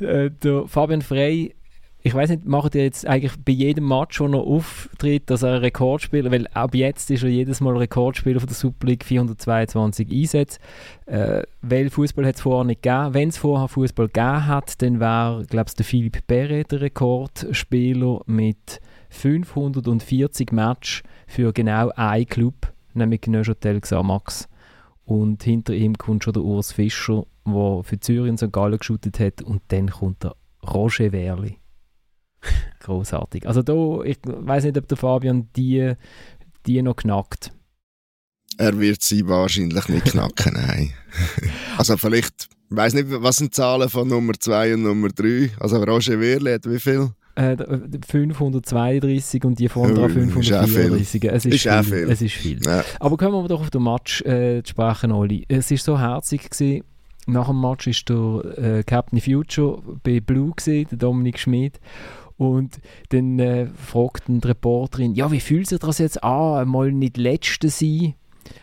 [0.00, 1.56] äh, der Fabian Frey,
[2.00, 5.54] ich weiß nicht, macht er jetzt eigentlich bei jedem Match, wo er auftritt, dass er
[5.54, 10.08] ein Rekordspieler, weil ab jetzt ist er jedes Mal Rekordspieler von der Super League 422
[10.10, 10.60] Einsätze.
[11.06, 13.14] Äh, weil Fußball hat es vorher nicht gegeben.
[13.14, 18.20] Wenn es vorher Fußball gegeben hat, dann wäre, glaube ich, der Philipp Perret der Rekordspieler
[18.26, 18.80] mit
[19.10, 24.48] 540 Matches für genau einen Club, nämlich Neuchâtel Xamax.
[25.04, 28.52] Und hinter ihm kommt schon der Urs Fischer, der für Zürich in St.
[28.52, 29.42] Gallen geschootet hat.
[29.42, 31.58] Und dann kommt der Roger Werli.
[32.80, 33.46] Großartig.
[33.46, 35.92] Also da, ich weiß nicht, ob der Fabian die,
[36.66, 37.52] die noch knackt.
[38.56, 40.92] Er wird sie wahrscheinlich nicht knacken, nein.
[41.76, 45.50] also vielleicht, ich weiß nicht, was sind die Zahlen von Nummer 2 und Nummer 3?
[45.60, 47.10] Also Roger Werli hat wie viel?
[47.38, 51.22] 532 äh, und die vorne dran 534.
[51.24, 51.82] Es ist, ist viel.
[51.84, 52.10] viel.
[52.10, 52.58] Es ist viel.
[52.64, 52.82] Ja.
[52.98, 55.46] Aber kommen wir doch auf den Match äh, zu sprechen, Oli.
[55.48, 56.82] Es war so herzig gewesen.
[57.26, 58.42] Nach dem Match war der
[58.78, 61.78] äh, Captain Future bei Blue gewesen, der Dominik Schmid.
[62.38, 62.78] Und
[63.10, 67.68] dann äh, fragt die Reporterin, ja, wie fühlt sich das jetzt an, mal nicht Letzte
[67.68, 68.14] sein?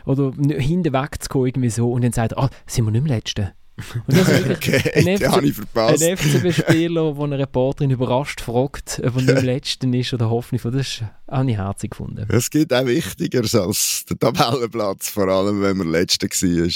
[0.05, 1.91] Oder hinten wegzukommen, irgendwie so.
[1.91, 3.53] Und dann sagt er, ah, sind wir nicht mehr Letzte?
[4.07, 6.01] Und das ist okay, ein, FC, habe ich verpasst.
[6.01, 10.59] ein FCB-Spieler, der eine Reporterin überrascht fragt, ob er nicht im Letzten ist oder Hoffnung
[10.59, 12.25] von, das habe ich herzig gefunden.
[12.29, 16.69] Es gibt auch Wichtigeres als der Tabellenplatz, vor allem wenn man Letzter war.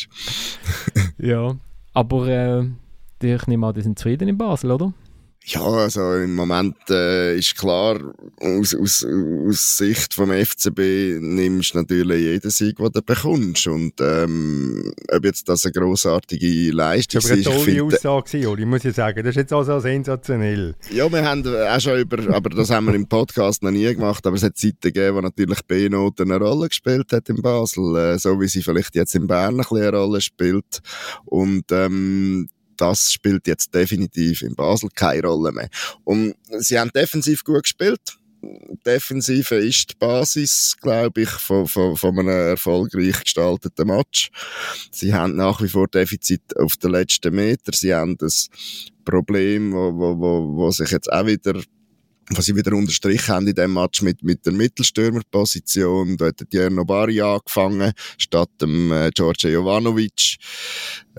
[1.18, 1.56] ja,
[1.94, 2.66] aber äh,
[3.22, 4.94] ich nehme an, die sind zufrieden in Basel, oder?
[5.46, 8.00] Ja, also im Moment äh, ist klar,
[8.40, 13.66] aus, aus, aus Sicht vom FCB nimmst du natürlich jeden Sieg, den du bekommst.
[13.66, 17.30] Und ähm, ob jetzt das eine grossartige Leistung ist.
[17.30, 19.24] Das war eine tolle Aussage, Oli, muss ich sagen.
[19.24, 20.76] Das ist jetzt auch so sensationell.
[20.92, 24.28] Ja, wir haben auch schon über, aber das haben wir im Podcast noch nie gemacht,
[24.28, 28.20] aber es hat Zeiten gegeben, wo natürlich B-Note eine Rolle gespielt hat in Basel, äh,
[28.20, 30.82] so wie sie vielleicht jetzt in Bern ein bisschen eine Rolle spielt.
[31.26, 32.50] Und ähm,
[32.80, 35.70] das spielt jetzt definitiv in Basel keine Rolle mehr.
[36.04, 38.18] Und sie haben defensiv gut gespielt.
[38.86, 44.30] Defensive ist die Basis, glaube ich, von, von, von einem erfolgreich gestalteten Match.
[44.92, 47.74] Sie haben nach wie vor Defizit auf den letzten Meter.
[47.74, 48.48] Sie haben das
[49.04, 51.62] Problem, wo, wo, wo, wo sich jetzt auch wieder
[52.32, 56.18] was sie wieder unterstrichen haben in dem Match mit, mit der Mittelstürmerposition.
[56.18, 60.36] Da hat Djerno Bari angefangen, statt dem äh, George Jovanovic.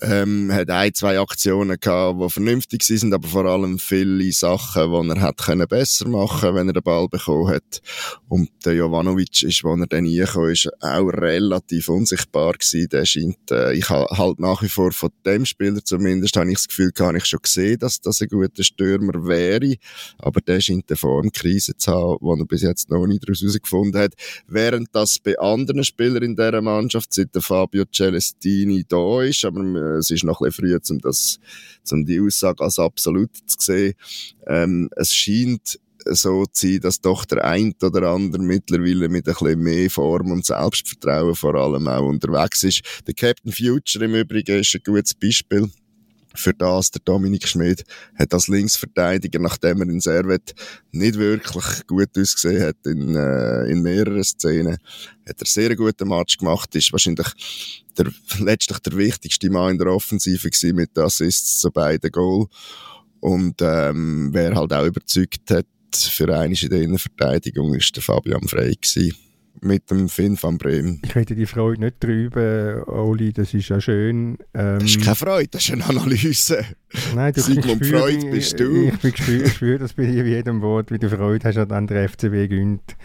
[0.03, 5.09] Ähm, hat ein, zwei Aktionen gehabt, die vernünftig sind, aber vor allem viele Sachen, die
[5.11, 7.82] er hat können besser machen wenn er den Ball bekommen hat.
[8.28, 12.88] Und der Jovanovic ist, wo er dann reingekommen ist, auch relativ unsichtbar gewesen.
[12.91, 16.68] Der scheint, äh, ich halt nach wie vor von dem Spieler zumindest, habe ich das
[16.68, 19.74] Gefühl, gar nicht schon gesehen, dass das ein guter Stürmer wäre.
[20.18, 24.14] Aber der scheint eine Formkrise zu haben, die er bis jetzt noch nicht herausgefunden hat.
[24.47, 29.61] Während das bei anderen Spielern in dieser Mannschaft, seit der Fabio Celestini da ist, aber
[29.61, 31.38] äh, es ist noch ein bisschen früh, um, das,
[31.91, 33.95] um die Aussage als absolut zu sehen.
[34.47, 39.34] Ähm, es scheint so zu sein, dass doch der ein oder andere mittlerweile mit ein
[39.34, 42.82] bisschen mehr Form und Selbstvertrauen vor allem auch unterwegs ist.
[43.07, 45.70] Der Captain Future im Übrigen ist ein gutes Beispiel
[46.41, 46.91] für das.
[46.91, 47.84] Der Dominik Schmid
[48.18, 50.55] hat als Linksverteidiger, nachdem er in Servet
[50.93, 54.78] nicht wirklich gut ausgesehen hat in, äh, in mehreren Szenen,
[55.28, 57.28] hat er sehr guten Match gemacht, ist wahrscheinlich
[57.97, 58.07] der,
[58.38, 62.47] letztlich der wichtigste Mann in der Offensive gewesen mit Assists zu beiden Goal.
[63.20, 68.47] Und ähm, wer halt auch überzeugt hat, für eine in der Innenverteidigung ist der Fabian
[68.49, 69.14] Frey gewesen
[69.61, 71.01] mit dem Finn van Bremen.
[71.05, 74.39] Ich hätte die Freude nicht drüber, Oli, das ist ja schön.
[74.55, 76.65] Ähm, das ist keine Freude, das ist eine Analyse.
[77.15, 78.89] Nein, du Sigmund spüre, Freud bist du.
[78.89, 82.09] Ich, ich spüre, spüre das bei dir jedem Wort, wie du Freude hast, an der
[82.09, 82.97] FCB gönnt.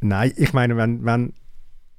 [0.00, 1.32] Nein, ich meine, wenn, wenn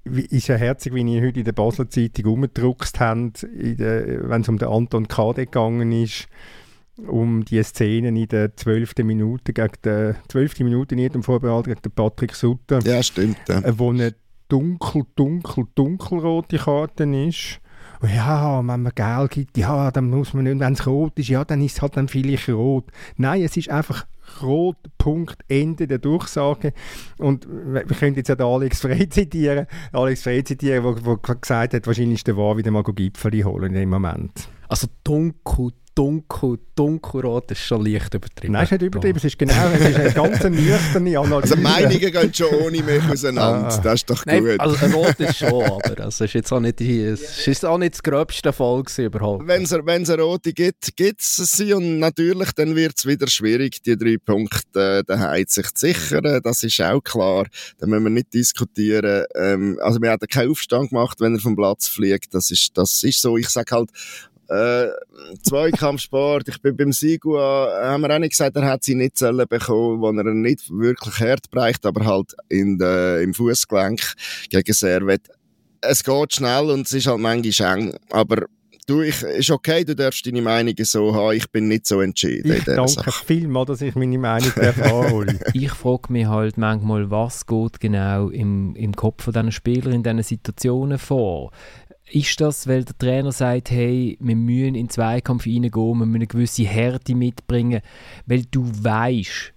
[0.05, 4.57] ist ja herzig, wie ihr heute in der Basler Zeitung umgedruckt habt, wenn es um
[4.57, 6.27] den Anton Kade gegangen ist
[7.07, 8.93] um die Szenen in der 12.
[9.03, 10.59] Minute gegen den 12.
[10.59, 12.79] Minute in jedem Vorbehalt gegen den Patrick Sutter.
[12.83, 13.37] Ja, stimmt.
[13.47, 13.61] Ja.
[13.77, 14.15] Wo eine
[14.47, 17.61] dunkel, dunkel, dunkelrote Karte ist.
[18.01, 21.43] Ja, wenn man Geld gibt, ja, dann muss man nicht, wenn es rot ist, ja,
[21.43, 22.85] dann ist es halt dann vielleicht rot.
[23.17, 24.05] Nein, es ist einfach
[24.41, 26.73] rot, Punkt, Ende der Durchsage.
[27.17, 31.87] Und wir können jetzt ja den Alex Frey zitieren, Alex Frey zitieren, der gesagt hat,
[31.87, 34.49] wahrscheinlich ist der Wahr wieder mal Gipfel holen in dem Moment.
[34.69, 38.53] Also dunkel, dunkel, dunkelrot ist schon leicht übertrieben.
[38.53, 41.35] Nein, es ist nicht übertrieben, es ist genau, es ist eine ganz nüchterne Analyse.
[41.35, 43.81] Also Meinungen gehen schon ohne mich auseinander, ah.
[43.83, 44.59] das ist doch Nein, gut.
[44.59, 47.77] Also ein Rot ist schon, aber es ist jetzt auch nicht, die, es ist auch
[47.77, 49.45] nicht das gröbste Fall überhaupt.
[49.45, 53.05] Wenn es, wenn es eine Rote gibt, gibt es sie und natürlich dann wird es
[53.05, 57.45] wieder schwierig, die drei Punkte äh, daheim sich zu sichern, das ist auch klar,
[57.77, 59.25] da müssen wir nicht diskutieren.
[59.35, 63.03] Ähm, also wir haben keinen Aufstand gemacht, wenn er vom Platz fliegt, das ist, das
[63.03, 63.89] ist so, ich sage halt,
[64.49, 64.87] äh,
[65.43, 66.47] Zweikampfsport.
[66.47, 70.01] Ich bin beim Sigua, haben wir auch nicht gesagt, er hat sie nicht sollen bekommen,
[70.01, 74.01] wo er nicht wirklich hart bereicht, aber halt in de, im Fußgelenk
[74.49, 75.21] gegen Servet.
[75.81, 78.47] Es geht schnell und es ist halt manchmal eng, aber
[78.89, 82.51] du, ich, ist okay, du darfst deine Meinung so haben, ich bin nicht so entschieden.
[82.51, 85.39] Ich danke vielmals, dass ich meine Meinung erfahre.
[85.53, 90.03] ich frage mich halt manchmal, was geht genau im, im Kopf von diesen Spielern in
[90.03, 91.51] diesen Situationen vor.
[92.11, 96.15] Ist das, weil der Trainer sagt, hey, wir müssen in den Zweikampf reingehen, wir müssen
[96.15, 97.81] eine gewisse Härte mitbringen,
[98.25, 99.53] weil du weißt,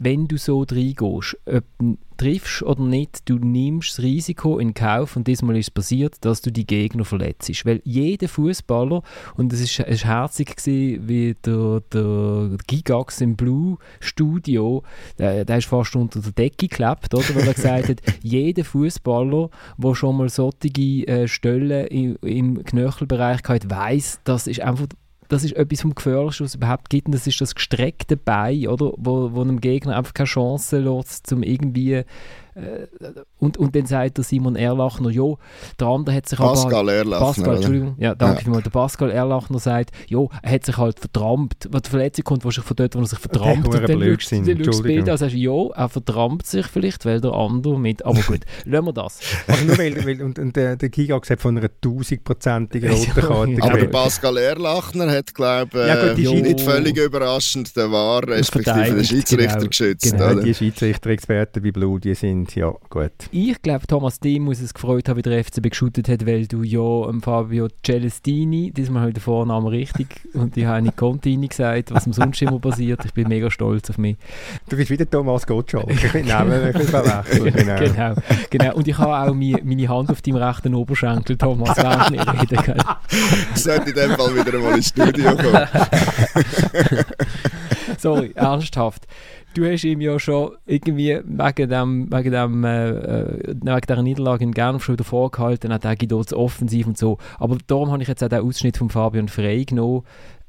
[0.00, 5.16] wenn du so reingehst, ob du triffst oder nicht, du nimmst das Risiko in Kauf
[5.16, 7.64] und diesmal ist es passiert, dass du die Gegner verletzt.
[7.64, 9.02] Weil jeder Fußballer
[9.36, 14.82] und es ist, ist herzig gewesen, wie der, der Gigax im Blue Studio,
[15.18, 17.34] der, der ist fast unter der Decke geklebt, oder?
[17.34, 19.48] weil er gesagt hat, jeder Fußballer,
[19.78, 24.86] der schon mal solche äh, Stellen im, im Knöchelbereich hat, weiß, das ist einfach
[25.30, 27.06] das ist etwas vom Gefährlichsten, was es überhaupt gibt.
[27.06, 28.92] Und das ist das gestreckte Bein, oder?
[28.96, 32.02] Wo, wo einem Gegner einfach keine Chance lässt, um irgendwie
[32.54, 32.86] äh,
[33.38, 35.34] und, und dann sagt der Simon Erlachner, ja,
[35.78, 36.92] der andere hat sich Pascal aber...
[36.92, 37.26] Erlachner.
[37.26, 37.94] Pascal, Entschuldigung.
[37.98, 38.60] Ja, danke ja.
[38.60, 41.68] Der Pascal Erlachner sagt, ja, er hat sich halt vertrampt.
[41.70, 44.54] Wenn die Verletzung kommt, wahrscheinlich von dort, wo er sich vertrampt hat, dann schaust du
[44.54, 48.04] das Bild an und sagst, ja, er vertrampt sich vielleicht, weil der andere mit...
[48.04, 49.20] Aber gut, lassen wir das.
[49.46, 53.62] Also nur weil, weil und, und der, der Gigax hat von einer tausendprozentigen roten Karte
[53.62, 55.80] Aber der Pascal Erlachner hat, glaube
[56.16, 60.10] ich, ja, äh, nicht völlig überraschend den War, respektive den Schiedsrichter genau, geschützt.
[60.10, 60.42] Genau, oder?
[60.42, 63.12] die Schiedsrichter-Experten bei Blue, die sind und ja, gut.
[63.32, 66.62] Ich glaube, Thomas Dehm muss es gefreut haben, wie der FCB geschootet hat, weil du
[66.62, 71.48] ja ähm, Fabio Celestini, diesmal habe ich den Vornamen richtig und ich habe nicht Contini
[71.48, 73.04] gesagt, was am sonst immer passiert.
[73.04, 74.16] Ich bin mega stolz auf mich.
[74.70, 75.90] Du bist wieder Thomas Gottschalk.
[76.02, 77.52] Ich bin Namen verwechseln.
[77.52, 77.78] Genau.
[77.78, 78.14] genau.
[78.48, 78.74] genau.
[78.74, 82.76] Und ich habe auch meine, meine Hand auf deinem rechten Oberschenkel, Thomas, während ich rede.
[83.54, 85.68] Ich sollte in dem Fall wieder einmal ins Studio kommen.
[87.98, 89.06] Sorry, ernsthaft
[89.54, 94.44] du hast ihm ja schon irgendwie wegen, dem, wegen, dem, äh, äh wegen dieser Niederlage
[94.44, 97.18] in Genf schon wieder vorgehalten, hat er dort offensiv und so.
[97.38, 100.02] Aber darum habe ich jetzt auch den Ausschnitt von Fabian Frey genommen.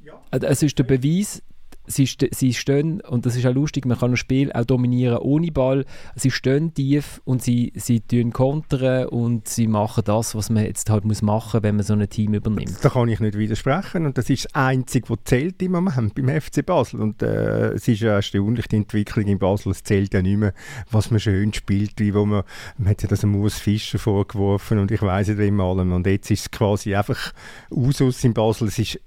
[0.04, 0.14] Ja.
[0.30, 1.42] Also, es ist der Beweis,
[1.86, 5.50] sie, sie stehen, und das ist auch lustig, man kann ein Spiel auch dominieren ohne
[5.50, 10.64] Ball, sie stehen tief und sie, sie tun kontern und sie machen das, was man
[10.64, 12.78] jetzt halt muss machen, wenn man so ein Team übernimmt.
[12.82, 16.40] Da kann ich nicht widersprechen und das ist das Einzige, was zählt im Moment beim
[16.40, 17.00] FC Basel.
[17.00, 20.54] Und äh, es ist ja erstaunlich, die Entwicklung in Basel, es zählt ja nicht mehr,
[20.90, 22.44] was man schön spielt, wie wo man,
[22.78, 25.92] man hat ja das Moos Fischer vorgeworfen und ich weiß nicht wem allem.
[25.92, 27.32] Und jetzt ist es quasi einfach
[27.70, 29.00] Usus in Basel, es ist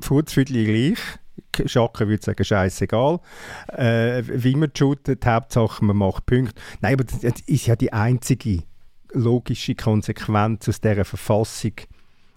[0.00, 0.98] furzviertel gleich
[1.66, 3.20] Schacke würde sagen, scheißegal.
[3.68, 6.60] Äh, wie man shootet, Hauptsache man macht Punkte.
[6.80, 8.62] Nein, aber das ist ja die einzige
[9.12, 11.72] logische Konsequenz aus dieser Verfassung,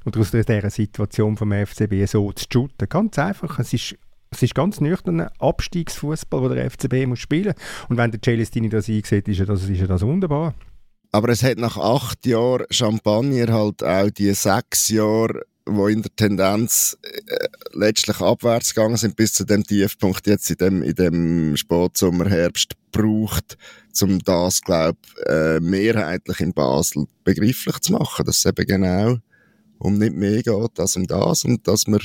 [0.05, 2.89] oder aus dieser Situation vom FCB so zu shooten.
[2.89, 3.59] Ganz einfach.
[3.59, 3.95] Es ist
[4.33, 7.53] es ist ganz nüchtern Abstiegsfußball, den der FCB muss spielen
[7.87, 10.55] Und wenn der Celestini das einsieht, ist ja das, ist das wunderbar.
[11.11, 16.15] Aber es hat nach acht Jahren Champagner halt auch die sechs Jahre, wo in der
[16.15, 21.57] Tendenz äh, letztlich abwärts gegangen sind bis zu dem Tiefpunkt jetzt in dem, in dem
[21.57, 23.57] Spätsommer, Herbst braucht,
[24.01, 29.17] um das, glaube äh, mehrheitlich in Basel begrifflich zu machen, dass es eben genau
[29.79, 31.99] um nicht mehr geht als um das und dass man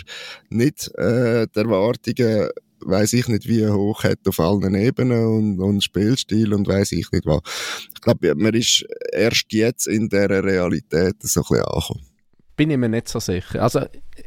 [0.50, 2.50] nicht äh, die Erwartungen
[2.80, 7.10] weiß ich nicht wie hoch hat auf allen Ebenen und, und Spielstil und weiß ich
[7.10, 7.40] nicht was.
[7.94, 12.07] Ich glaube, man ist erst jetzt in dieser Realität so ein bisschen angekommen.
[12.58, 13.62] Bin ich mir nicht so sicher.
[13.62, 13.80] Also,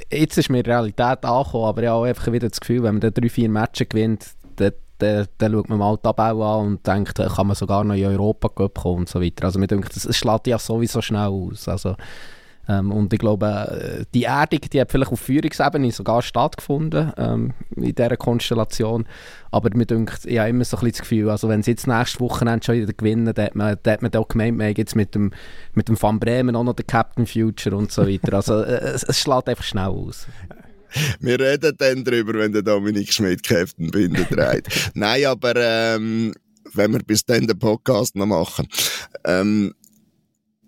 [0.10, 3.02] jetzt ist mir die Realität angekommen, aber ich habe einfach wieder das Gefühl, wenn man
[3.02, 4.26] dann drei, vier Matches gewinnt,
[4.56, 7.94] dann, dann, dann schaut man mal die Tabelle an und denkt, kann man sogar noch
[7.94, 9.44] in Europa kommen und so weiter.
[9.44, 11.68] Also, mir denkt, es schlägt ja sowieso schnell aus.
[11.68, 11.96] Also,
[12.68, 17.54] ähm, und ich glaube, äh, die Erdung, die hat vielleicht auf Führungsebene sogar stattgefunden ähm,
[17.76, 19.06] in dieser Konstellation.
[19.52, 21.88] Aber mir denkt, ich habe immer so ein bisschen das Gefühl, also wenn sie jetzt
[21.88, 24.96] nächste Woche schon wieder gewinnen, dann hat man, dann hat man auch gemeint, man jetzt
[24.96, 25.32] mit dem,
[25.74, 28.34] mit dem Van Bremen auch noch den Captain Future und so weiter.
[28.34, 30.28] Also äh, es, es schlägt einfach schnell aus.
[31.20, 34.92] Wir reden dann darüber, wenn der Dominik Schmidt Captain Binder trägt.
[34.94, 36.34] Nein, aber ähm,
[36.74, 38.68] wenn wir bis dann den Podcast noch machen.
[39.24, 39.74] Ähm,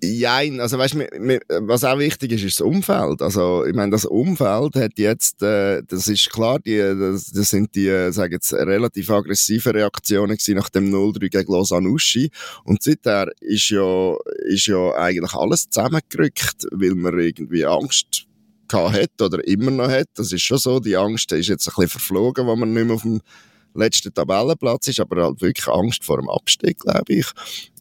[0.04, 3.22] Jein, also weißt was auch wichtig ist, ist das Umfeld.
[3.22, 7.74] Also ich meine, das Umfeld hat jetzt, äh, das ist klar, die, das, das sind
[7.74, 12.32] die, äh, sage jetzt, relativ aggressive Reaktionen gewesen nach dem 0-3 gegen Lausanne Uschi.
[12.66, 18.28] Und seither ist ja, ist ja eigentlich alles zusammengerückt, weil man irgendwie Angst
[18.74, 20.08] hat oder immer noch hat.
[20.16, 20.80] Das ist schon so.
[20.80, 23.22] Die Angst ist jetzt ein bisschen verflogen, weil man nicht mehr auf dem
[23.76, 27.28] letzten Tabellenplatz ist, aber halt wirklich Angst vor dem Abstieg, glaube ich.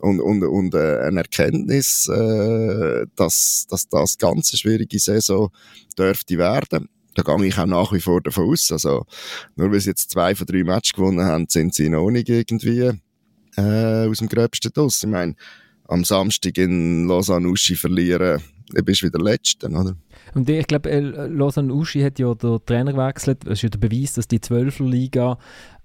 [0.01, 5.51] Und, und, und äh, eine Erkenntnis, äh, dass, dass das ganz schwierige Saison
[5.99, 6.89] dürfte werden.
[7.15, 8.73] Da gehe ich auch nach wie vor davon aus.
[8.73, 9.05] Also,
[9.57, 12.91] nur weil sie jetzt zwei von drei Matches gewonnen haben, sind sie noch nicht irgendwie
[13.57, 15.03] äh, aus dem Gröbsten draus.
[15.03, 15.35] Ich meine,
[15.89, 18.41] am Samstag in Lausanne-Uschi verlieren,
[18.73, 19.95] dann bist wieder Letzter, oder?
[20.35, 23.41] Und ich glaube, äh, Lausanne Uschi hat ja den Trainer gewechselt.
[23.45, 25.39] Das ist ja der Beweis, dass die Zwölferliga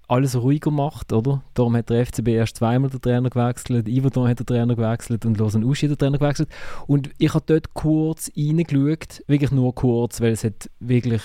[0.08, 1.42] alles ruhiger macht, oder?
[1.52, 5.38] Darum hat der FCB erst zweimal den Trainer gewechselt, Iverdon hat den Trainer gewechselt und
[5.38, 6.48] Lausanne Uschi den Trainer gewechselt.
[6.86, 11.22] Und ich habe dort kurz reingeschaut, wirklich nur kurz, weil es hat wirklich,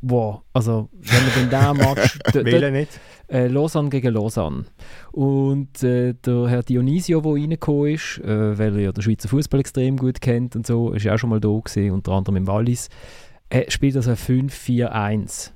[0.00, 2.18] wow, also wenn man den da Match...
[2.32, 3.00] Wählen nicht?
[3.28, 4.64] Äh, Lausanne gegen Lausanne.
[5.10, 9.60] Und äh, der Herr Dionisio, der reingekommen ist, äh, weil er ja den Schweizer Fußball
[9.60, 12.46] extrem gut kennt und so, ist ja auch schon mal da gewesen, unter anderem im
[12.46, 12.88] Wallis,
[13.48, 15.50] er spielt also 5-4-1.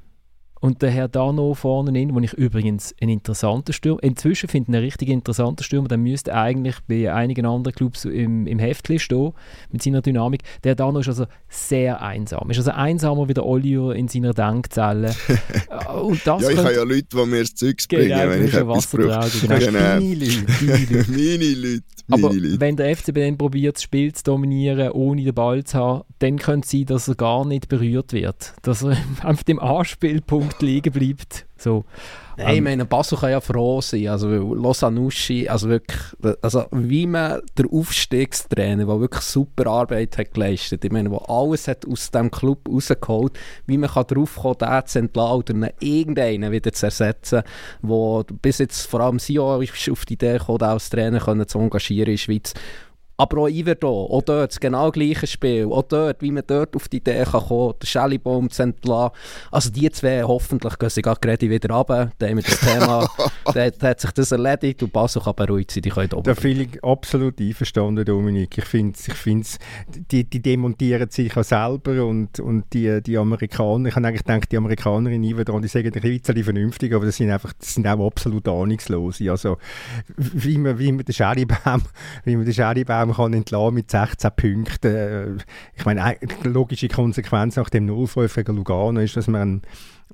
[0.64, 4.74] Und der Herr Dano vorne in, wo ich übrigens ein interessanter Stürmer, inzwischen finde ich
[4.74, 9.32] einen richtig interessanten Stürmer, der müsste eigentlich bei einigen anderen Clubs im, im Heftli stehen,
[9.70, 10.40] mit seiner Dynamik.
[10.64, 12.48] Der Dano ist also sehr einsam.
[12.48, 15.14] Ist also einsamer wie der Oliver in seiner Denkzelle.
[16.02, 18.54] Und das ja, ich habe ja Leute, die mir das Zeug bringen, genau, wenn ich
[18.54, 19.30] etwas brauche.
[19.42, 19.58] Genau.
[19.58, 19.78] Genau.
[19.78, 21.10] Meine Leute.
[21.10, 21.84] Meine Leute.
[22.10, 26.04] Aber wenn der FCB dann probiert, das Spiel zu dominieren, ohne den Ball zu haben,
[26.18, 28.54] dann könnte es sein, dass er gar nicht berührt wird.
[28.62, 31.46] Dass er auf dem Anspielpunkt liegen bleibt.
[31.56, 31.84] So.
[32.36, 34.08] Nein, ähm, ich meine, Basel kann ja froh sein.
[34.08, 36.00] Also, Losanuschi, also wirklich,
[36.42, 41.68] also wie man der Aufstiegstrainer, der wirklich super Arbeit hat geleistet, ich meine, der alles
[41.68, 46.52] hat aus dem Club rausgeholt, wie man kann drauf kommen, den zu entlassen oder irgendeinen
[46.52, 47.42] wieder zu ersetzen,
[47.82, 51.58] der bis jetzt vor allem Sio ist auf die Idee gekommen, als Trainer können zu
[51.58, 52.54] engagieren in der Schweiz.
[53.16, 55.66] Aber auch Iverdon, auch dort das genau gleiche Spiel.
[55.70, 59.14] Auch dort, wie man dort auf die Idee kann kommen, den Schellibaum zu entlassen.
[59.50, 62.10] Also die zwei, hoffentlich gehen sie gerade wieder runter.
[62.18, 63.08] Dann haben wir das Thema,
[63.54, 66.60] dann hat sich das erledigt und Basel kann beruhigt sein, die können oben Da bin
[66.60, 68.58] ich absolut einverstanden, Dominik.
[68.58, 69.58] Ich finde ich find's,
[69.88, 74.50] die, die demontieren sich auch selber und, und die, die Amerikaner, ich habe eigentlich gedacht,
[74.50, 77.86] die Amerikaner in Iverdon, die sagen ein bisschen vernünftig, aber das sind einfach, das sind
[77.86, 79.30] auch absolut ahnungslose.
[79.30, 79.58] Also
[80.16, 81.82] wie man, wie man den Schellibaum,
[82.24, 84.94] wie man den Schellibaum man kann entlassen mit 16 Punkten.
[84.94, 85.36] Äh,
[85.76, 89.62] ich meine, eine logische Konsequenz nach dem 0-5 gegen Lugano ist, dass man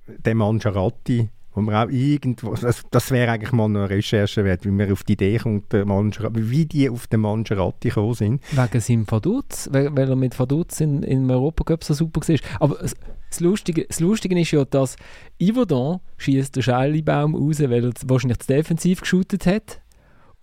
[0.06, 4.70] den Mangiaratti wo man auch irgendwo, das, das wäre eigentlich mal eine Recherche wert, wie
[4.70, 8.40] man auf die Idee kommt, wie die auf den Mangiaratti gekommen sind.
[8.52, 12.38] Wegen seinem Vaduz, weil, er mit Vaduz in, in Europacup so super war.
[12.60, 14.96] Aber das Lustige, das Lustige ist ja, dass
[15.42, 19.80] Yverdon schießt den Schellibaum raus, weil er wahrscheinlich zu defensiv geschootet hat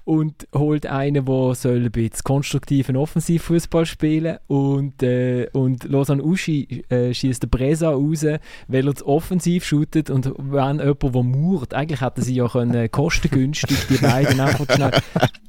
[0.08, 6.86] und holt einen, der soll ein bisschen konstruktiven Offensivfußball spielen und, äh, und Lausanne Uschi
[6.88, 8.26] äh, schießt den Bresa raus,
[8.70, 12.90] weil er zu offensiv shootet und wenn jemand, der mauert, eigentlich hätten sie ja können,
[12.92, 14.92] kostengünstig die beiden einfach schnell,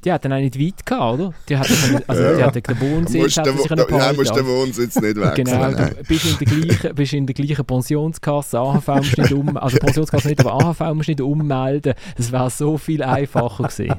[0.03, 1.33] die hatten auch nicht weit gehabt, oder?
[1.47, 2.35] Die hatten, also ja.
[2.35, 5.45] die hatten den Wohnsitz, hätten sich einen Ja, musst den Wohnsitz nicht wechseln.
[5.45, 9.55] Genau, du bist in der gleichen, bist in der gleichen Pensionskasse, AHV musst nicht um,
[9.55, 11.93] also Pensionskasse nicht, aber AHV musst nicht ummelden.
[12.17, 13.95] Das wäre so viel einfacher gewesen.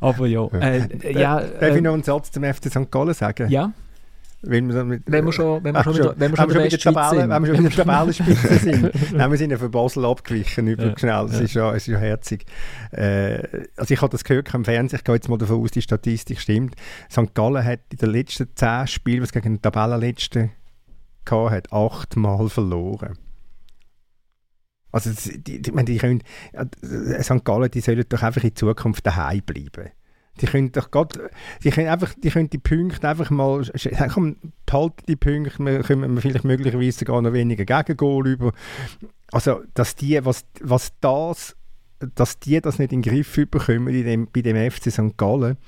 [0.00, 0.46] Aber ja.
[0.48, 2.90] Äh, ja Darf ich äh, noch einen Satz zum FC St.
[2.90, 3.50] Gallen sagen?
[3.50, 3.72] ja,
[4.42, 6.68] Wenn wir, mit, wenn wir schon, wenn wir schon, wieder, wenn wir schon wenn wir
[6.68, 9.12] der schon bei der Westschweiz Tabelle- wenn wir schon bei der Tabellenspitze sind.
[9.16, 11.24] Nein, wir sind ja von Basel abgewichen, Ja, schnell.
[11.26, 12.44] Es, ist ja, es ist ja herzig.
[12.90, 13.42] Äh,
[13.76, 16.40] also ich habe das gehört am Fernsehen, ich gehe jetzt mal davon aus, die Statistik
[16.40, 16.74] stimmt.
[17.10, 17.34] St.
[17.34, 20.50] Gallen hat in den letzten zehn Spielen, was gegen den Tabellenletzten
[21.24, 23.16] gehabt hat, achtmal verloren.
[24.92, 26.22] Also die, die, die können,
[26.52, 27.44] äh, St.
[27.44, 29.90] Gallen, die sollen doch einfach in Zukunft daheim bleiben.
[30.40, 31.18] Die können doch grad,
[31.62, 33.64] die können einfach, die können die Punkte einfach mal,
[34.12, 38.52] komm, behalten die Punkte, wir wir vielleicht möglicherweise sogar noch weniger Gegengol über.
[39.30, 41.56] Also, dass die, was, was das,
[42.14, 45.16] dass die das nicht in den Griff bekommen in dem, bei dem FC St.
[45.18, 45.58] Gallen,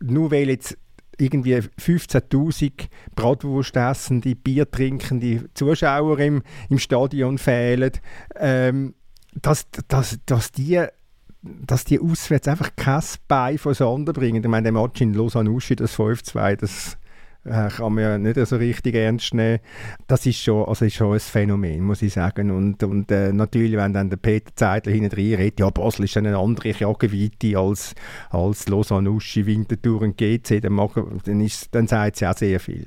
[0.00, 0.76] nur weil jetzt
[1.18, 7.92] irgendwie 15'000 Bratwurst essende, Bier trinkende Zuschauer im, im Stadion fehlen,
[8.36, 8.94] ähm,
[9.40, 10.84] dass, dass, dass die
[11.44, 14.42] dass die auswärts einfach kein Bein von Sander bringen.
[14.42, 16.96] Ich meine, der Match in Lausanne-Uschi, das 5-2, das
[17.44, 19.58] äh, kann man ja nicht so richtig ernst nehmen.
[20.06, 22.50] Das ist schon, also ist schon ein Phänomen, muss ich sagen.
[22.50, 26.36] Und, und äh, natürlich, wenn dann der Peter Zeidler hinten redet, ja, Basel ist eine
[26.38, 27.94] andere Jagenweite als,
[28.30, 32.60] als Lausanne-Uschi, Winterthur und GC, dann, mag, er- dann, ist, dann sagt sie auch sehr
[32.60, 32.86] viel.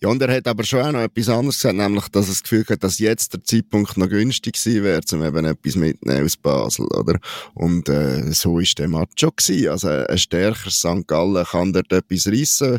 [0.00, 2.42] Ja, und er hat aber schon auch noch etwas anderes gesagt, nämlich, dass er das
[2.42, 6.36] Gefühl hat, dass jetzt der Zeitpunkt noch günstig gewesen wäre, um eben etwas mitzunehmen aus
[6.36, 7.18] Basel, oder?
[7.54, 9.68] Und äh, so ist der Match schon gewesen.
[9.68, 11.06] Also ein stärker St.
[11.06, 12.78] Gallen kann dort etwas reissen.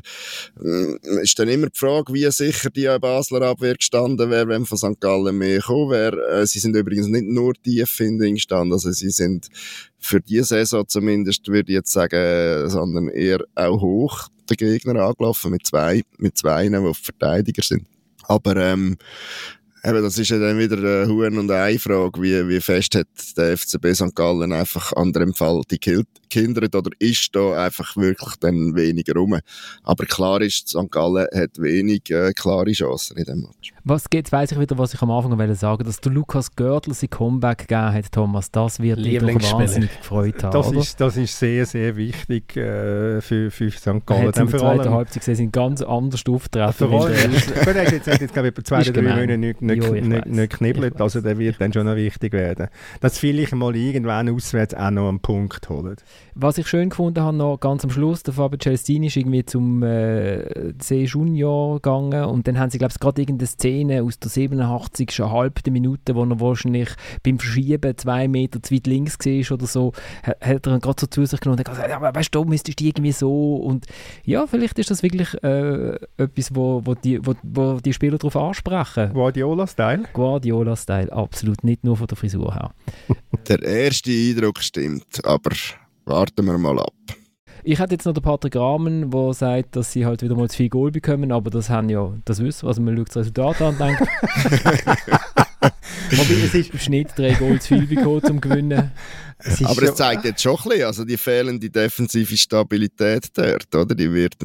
[0.63, 4.77] Äh, ist dann immer die Frage, wie sicher die Basler Abwehr gestanden wäre, wenn von
[4.77, 4.99] St.
[4.99, 6.41] Gallen mehr gekommen wäre.
[6.41, 9.47] Äh, sie sind übrigens nicht nur tief in den gestanden, also sie sind
[9.99, 15.01] für diese Saison zumindest, würde ich jetzt sagen, äh, sondern eher auch hoch den Gegner
[15.01, 17.87] angelaufen mit zwei, mit zwei, die Verteidiger sind.
[18.23, 18.97] Aber ähm,
[19.83, 23.07] eben, das ist ja dann wieder eine Huhn- und Ei-Frage, wie, wie fest hat
[23.37, 24.15] der FCB St.
[24.15, 25.79] Gallen einfach an dem Fall die
[26.29, 29.39] gehindert oder ist da einfach wirklich dann weniger rum.
[29.83, 30.91] Aber klar ist, St.
[30.91, 33.71] Gallen hat wenig äh, klare Chancen in dem Match.
[33.83, 36.93] Was geht, weiss ich wieder, was ich am Anfang wollte sagen, dass der Lukas Görtler
[36.93, 40.79] sein Comeback gegeben hat, Thomas, das wird dich wahnsinnig gefreut haben, Das oder?
[40.79, 44.05] ist, das ist sehr, sehr wichtig äh, für, für St.
[44.05, 44.27] Gallen.
[44.27, 46.73] hat in der zweiten Halbzeit gesehen, sind ganz anders auftreten.
[46.73, 47.13] Vor allem,
[47.65, 49.01] der- jetzt, jetzt glaube ich, etwa zwei drei.
[49.01, 51.15] Monate nicht, nicht, Jo, ich nicht, nicht knibbelt, Ich weiss.
[51.15, 52.67] also der wird dann schon noch wichtig werden.
[53.01, 55.95] Dass vielleicht mal irgendwann auswärts auch noch einen Punkt holen.
[56.35, 59.83] Was ich schön gefunden habe, noch ganz am Schluss, der Fabio Celestini ist irgendwie zum
[59.83, 64.29] äh, C Junior gegangen und dann haben sie, glaube ich, gerade irgendeine Szene aus der
[64.29, 65.09] 87.
[65.19, 66.89] halbten Minute, wo er wahrscheinlich
[67.23, 69.93] beim Verschieben zwei Meter zu weit links war oder so,
[70.25, 72.43] ha- hat er gerade so zu sich genommen und hat gesagt, ja, aber weißt du,
[72.45, 73.85] müsstest du irgendwie so und
[74.23, 78.35] ja, vielleicht ist das wirklich äh, etwas, wo, wo, die, wo, wo die Spieler darauf
[78.35, 79.11] ansprechen.
[79.59, 80.03] Guardiola-Style.
[80.13, 82.71] Guardiola-Style, absolut, nicht nur von der Frisur her.
[83.47, 85.51] Der erste Eindruck stimmt, aber
[86.05, 86.93] warten wir mal ab.
[87.63, 90.57] Ich hätte jetzt noch den Patrick Rahmen, der sagt, dass sie halt wieder mal zu
[90.57, 92.69] viel Goal bekommen, aber das haben ja, das wissen wir.
[92.69, 94.01] Also man schaut das Resultat an und denkt,
[96.11, 98.91] Wobei, es ist, im Schnitt drei Goal zu viel bekommen zum Gewinnen.
[99.39, 103.93] es Aber es zeigt jetzt schon ein bisschen, also die fehlende defensive Stabilität dort, oder?
[103.93, 104.35] Die wird,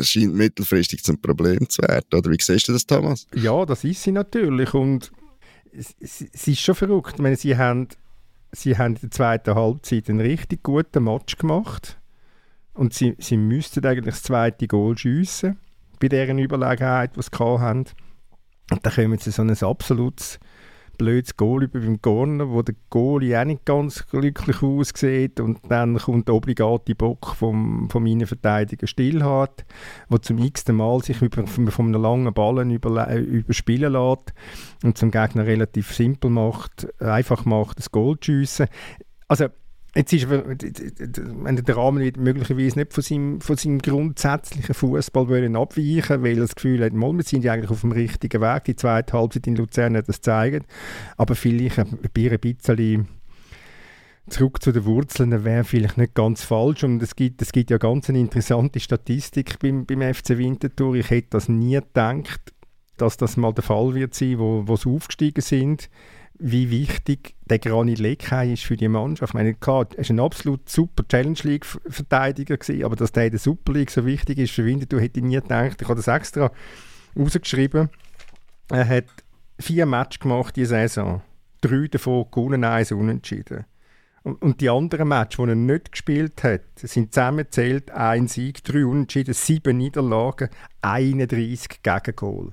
[0.00, 2.30] scheint mittelfristig zum Problem zu werden, oder?
[2.30, 3.26] Wie siehst du das, Thomas?
[3.34, 4.74] Ja, das ist sie natürlich.
[4.74, 5.12] Und
[5.72, 7.14] es, es, ist schon verrückt.
[7.14, 7.88] Ich meine, sie haben,
[8.50, 11.98] sie haben in der zweiten Halbzeit einen richtig guten Match gemacht.
[12.74, 15.58] Und sie, sie müssten eigentlich das zweite Goal schiessen
[16.00, 17.84] bei deren Überlegenheit, die sie haben.
[18.70, 20.38] Und dann kommen sie so ein absolutes
[20.98, 25.96] blödes Goal über beim Corner, wo der Goalie auch nicht ganz glücklich aussieht und dann
[25.96, 29.64] kommt der obligate Bock vom, vom Innenverteidiger Stillhardt,
[30.10, 34.34] der zum x-ten Mal sich über, von, von einem langen Ballen äh, überspielen lässt
[34.82, 38.66] und zum Gegner relativ simpel macht, einfach macht, das Goal zu schiessen.
[39.28, 39.46] Also
[39.98, 46.22] Jetzt ist der Rahmen wird möglicherweise nicht von seinem, von seinem grundsätzlichen Fußball wollen abweichen,
[46.22, 48.62] weil er das Gefühl hat, wir sind ja eigentlich auf dem richtigen Weg.
[48.62, 50.70] Die zweite Halbzeit in Luzern hat das gezeigt.
[51.16, 53.08] Aber vielleicht ein bisschen
[54.28, 56.84] zurück zu den Wurzeln wäre vielleicht nicht ganz falsch.
[56.84, 60.94] Und es gibt, es gibt ja ganz eine interessante Statistik beim, beim FC Winterthur.
[60.94, 62.54] Ich hätte das nie gedacht,
[62.98, 65.90] dass das mal der Fall wird sein, wo, wo sie aufgestiegen sind
[66.38, 69.30] wie wichtig der Granit Xhaka ist für die Mannschaft.
[69.30, 73.40] Ich meine, klar, er war ein absolut super Challenge League-Verteidiger, aber dass der in der
[73.40, 75.80] Super League so wichtig ist für Winterthur, hätte ich nie gedacht.
[75.80, 76.50] Ich habe das extra
[77.18, 77.88] rausgeschrieben.
[78.70, 79.06] Er hat
[79.58, 81.22] vier Matches gemacht diese Saison.
[81.60, 83.64] Drei davon gewonnen, eins unentschieden.
[84.22, 89.32] Und die anderen Matches, die er nicht gespielt hat, sind zusammengezählt ein Sieg, drei Unentschieden,
[89.32, 90.50] sieben Niederlagen,
[90.82, 92.52] 31 Gegengol.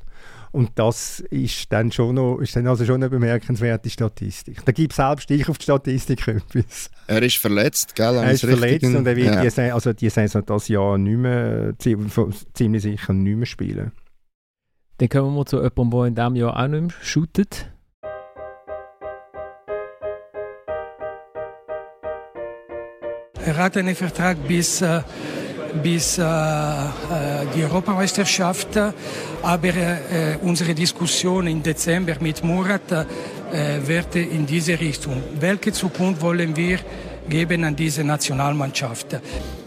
[0.56, 4.64] Und das ist dann schon noch, ist dann also schon eine bemerkenswerte Statistik.
[4.64, 6.90] Da gibt selbst ich auf die Statistik etwas.
[7.08, 8.16] Er ist verletzt, gell?
[8.16, 9.50] Er ist verletzt und er wird ja.
[9.50, 13.92] die, also die Saison das Jahr nicht mehr, ziemlich sicher nicht mehr spielen.
[15.00, 17.70] Dann kommen wir zu jemandem, der in diesem Jahr auch nicht mehr shootet.
[23.46, 25.02] Er hat einen Vertrag bis, äh,
[25.82, 28.78] bis äh, äh die Europameisterschaft,
[29.42, 35.22] aber äh, unsere Diskussion im Dezember mit Murat äh, wird in diese Richtung.
[35.40, 36.80] Welche Zukunft wollen wir
[37.30, 39.20] geben an diese Nationalmannschaft?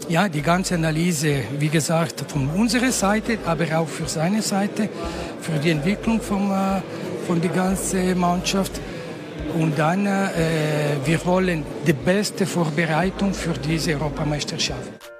[0.07, 4.89] Ja, die ganze Analyse, wie gesagt, von unserer Seite, aber auch für seine Seite,
[5.41, 6.81] für die Entwicklung von, äh,
[7.27, 8.79] von der ganzen Mannschaft.
[9.57, 10.29] Und dann, äh,
[11.05, 15.18] wir wollen die beste Vorbereitung für diese Europameisterschaft.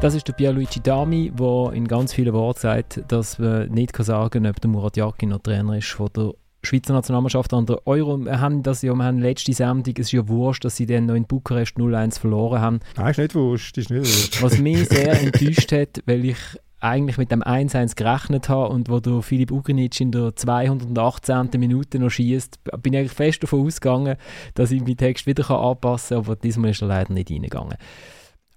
[0.00, 4.42] Das ist der Pierluigi Dami, der in ganz vielen Worten sagt, dass man nicht sagen
[4.42, 6.32] kann, ob der Murat Yakin noch Trainer ist von der
[6.62, 8.18] Schweizer Nationalmannschaft an der Euro.
[8.18, 11.06] Wir haben das ja, wir haben letzte Sendung, es ist ja wurscht, dass sie dann
[11.06, 12.80] noch in Bukarest 0-1 verloren haben.
[12.96, 14.42] Nein, ist nicht wurscht, ist nicht wurscht.
[14.42, 16.38] Was mich sehr enttäuscht hat, weil ich
[16.80, 21.48] eigentlich mit dem 1-1 gerechnet habe und wo der Philipp Ugrinic in der 218.
[21.56, 24.16] Minute noch schießt, bin ich eigentlich fest davon ausgegangen,
[24.54, 27.76] dass ich meinen Text wieder anpassen kann, aber diesmal ist er leider nicht reingegangen.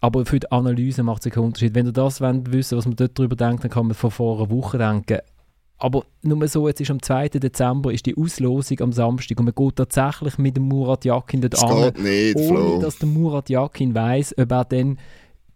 [0.02, 1.76] Aber für die Analyse macht es keinen Unterschied.
[1.76, 4.38] Wenn ihr das wollt, wissen was man dort drüber denkt, dann kann man von vor
[4.38, 5.20] einer Woche denken.
[5.78, 7.30] Aber nur so, jetzt ist am 2.
[7.30, 11.64] Dezember ist die Auslosung am Samstag und man geht tatsächlich mit dem Murat Yakin dort
[11.64, 12.82] an, nicht, ohne Flo.
[12.82, 15.00] dass der Murat Yakin weiss, ob er dann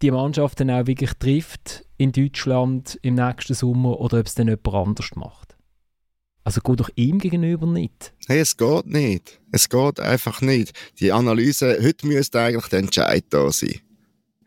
[0.00, 4.48] die Mannschaft dann auch wirklich trifft in Deutschland im nächsten Sommer oder ob es dann
[4.48, 5.56] jemand anders macht.
[6.42, 8.12] Also geht doch ihm gegenüber nicht.
[8.26, 9.40] Hey, es geht nicht.
[9.52, 10.72] Es geht einfach nicht.
[11.00, 13.80] Die Analyse, heute müsste eigentlich der Entscheid da sein.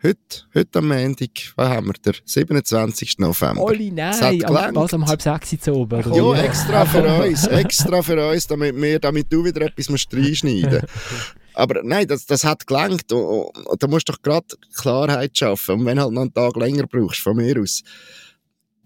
[0.04, 0.20] Heute,
[0.54, 3.18] heute am Montag, was haben wir, der 27.
[3.18, 3.64] November.
[3.64, 6.14] Oli, nein, am, was, am halb sechs zu oben?
[6.14, 10.14] Ja, ja, extra für uns, extra für uns, damit, wir, damit du wieder etwas musst
[10.14, 11.36] reinschneiden musst.
[11.56, 13.06] Aber nein, das, das hat gelangt.
[13.10, 14.46] Da musst du doch gerade
[14.76, 15.80] Klarheit schaffen.
[15.80, 17.82] Und wenn halt noch einen Tag länger brauchst, von mir aus.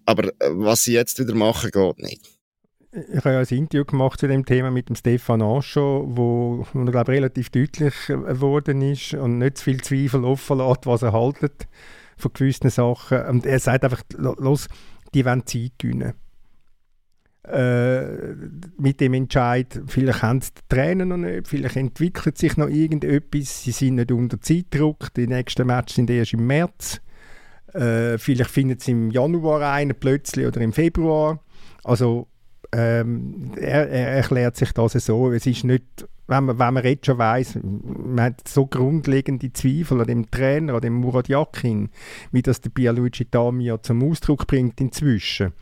[0.06, 2.30] Aber äh, was sie jetzt wieder machen, geht nicht.
[2.94, 6.84] Ich habe ja ein Interview gemacht zu dem Thema mit dem Stefan Ancho, wo, wo
[6.84, 11.68] glaube relativ deutlich geworden ist und nicht zu viel Zweifel offen lässt, was er haltet
[12.18, 13.24] von gewissen Sachen.
[13.24, 14.68] Und er sagt einfach, los,
[15.14, 16.12] die wollen Zeit gewinnen.
[17.44, 18.34] Äh,
[18.76, 23.64] mit dem Entscheid, vielleicht haben sie die Trainer noch nicht, vielleicht entwickelt sich noch irgendetwas,
[23.64, 27.00] sie sind nicht unter Zeitdruck, die nächsten Matches sind erst im März,
[27.72, 31.42] äh, vielleicht finden sie im Januar einen plötzlich oder im Februar.
[31.82, 32.28] Also
[32.74, 35.84] ähm, er, er, erklärt sich das so, es ist nicht,
[36.26, 40.74] wenn man, wenn man jetzt schon weiss, man hat so grundlegende Zweifel an dem Trainer,
[40.74, 41.90] an dem Murat Yakin,
[42.30, 45.52] wie das der Pierluigi Tamia zum Ausdruck bringt inzwischen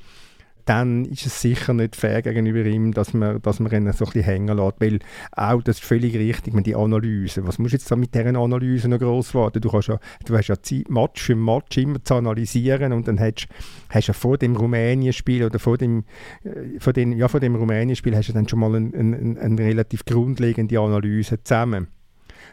[0.65, 4.13] dann ist es sicher nicht fair gegenüber ihm, dass man, dass man ihn so ein
[4.13, 4.81] bisschen hängen lässt.
[4.81, 4.99] Weil
[5.33, 7.47] auch, das ist völlig richtig, man die Analyse.
[7.47, 9.61] Was musst du jetzt mit dieser Analyse noch gross warten?
[9.61, 13.19] Du, kannst ja, du hast ja Zeit, Match für Match immer zu analysieren und dann
[13.19, 13.49] hast,
[13.93, 16.05] du ja vor dem Rumänien-Spiel oder vor dem,
[16.45, 19.39] äh, vor dem, ja, vor dem Rumänien-Spiel hast du dann schon mal eine ein, ein,
[19.39, 21.89] ein relativ grundlegende Analyse zusammen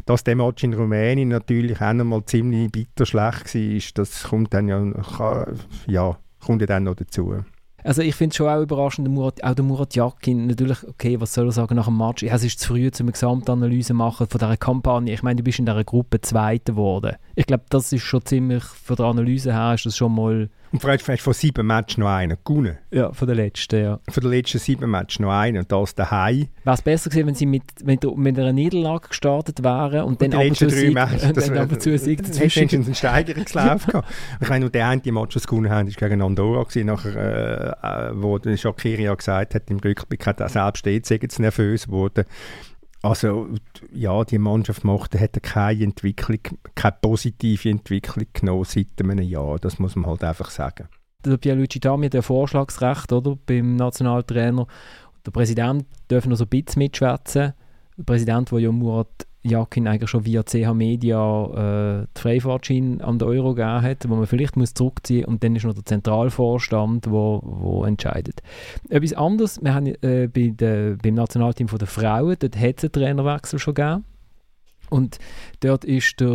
[0.06, 4.54] dass der Match in Rumänien natürlich auch noch mal ziemlich bitter schlecht war, das kommt
[4.54, 5.48] dann ja,
[5.88, 7.44] ja, kommt ja dann noch dazu.
[7.88, 11.34] Also ich finde es schon auch überraschend, Murat, auch der Murat Yakin, natürlich, okay, was
[11.34, 12.22] soll er sagen nach dem Match?
[12.22, 15.14] Es ist zu früh, um eine Gesamtanalyse machen von dieser Kampagne.
[15.14, 17.16] Ich meine, du bist in dieser Gruppe Zweiter geworden.
[17.36, 20.82] Ich glaube, das ist schon ziemlich, von der Analyse her ist das schon mal und
[20.82, 22.78] vielleicht hast du von sieben Matches noch einen gewonnen.
[22.92, 24.00] Ja, von den letzten, ja.
[24.10, 26.48] Von den letzten sieben Matches noch einen und das daheim.
[26.64, 30.22] Wäre es besser gewesen, wenn sie mit, mit, mit einer Niederlage gestartet wären und, und
[30.22, 32.70] dann ab und zu Sieg, Matches, das dann ab und zu Sieg dazwischen.
[32.70, 34.08] einen Steigerungslauf gehabt.
[34.42, 38.12] Ich meine, der eine Match, das gewonnen haben, war gegen Andorra gewesen, nachher, äh, äh
[38.14, 42.26] wo Shakiri ja gesagt hat, im Rückblick hat er selbst jetzt nervös geworden.
[43.02, 43.50] Also
[43.94, 46.40] ja, die Mannschaft macht, hat keine Entwicklung,
[46.76, 49.60] keine positive Entwicklung genommen seit einem Jahr.
[49.60, 50.88] Das muss man halt einfach sagen.
[51.26, 54.68] Der Pierluigi Dami hat ja Vorschlagsrecht oder, beim Nationaltrainer.
[55.26, 57.54] Der Präsident darf noch so ein bisschen mitschwätzen.
[57.98, 63.20] Der Präsident, der ja Murat Jakin eigentlich schon via CH Media äh, die Freifahrtschein an
[63.20, 65.86] der Euro gegeben hat, wo man vielleicht muss zurückziehen muss und dann ist noch der
[65.86, 68.42] Zentralvorstand, wo, wo entscheidet.
[68.90, 72.92] Etwas anderes, wir haben äh, bei der, beim Nationalteam der Frauen, dort hat es einen
[72.92, 74.04] Trainerwechsel schon gegeben.
[74.90, 75.18] Und
[75.60, 76.28] dort ist der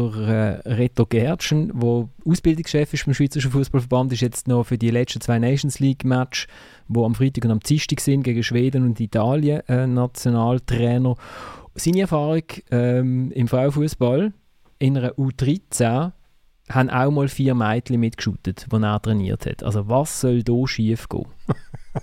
[0.64, 5.20] äh, Reto Gertschen, der Ausbildungschef ist beim Schweizerischen Fußballverband, ist jetzt noch für die letzten
[5.20, 6.46] zwei Nations League Match,
[6.86, 11.16] wo am Freitag und am Dienstag sind gegen Schweden und Italien, äh, Nationaltrainer
[11.74, 14.32] seine Erfahrung ähm, im Frauenfußball
[14.78, 16.12] in einer U13
[16.70, 19.62] haben auch mal vier Mädchen mitgeschootet, die er trainiert hat.
[19.62, 21.26] Also was soll da schief gehen?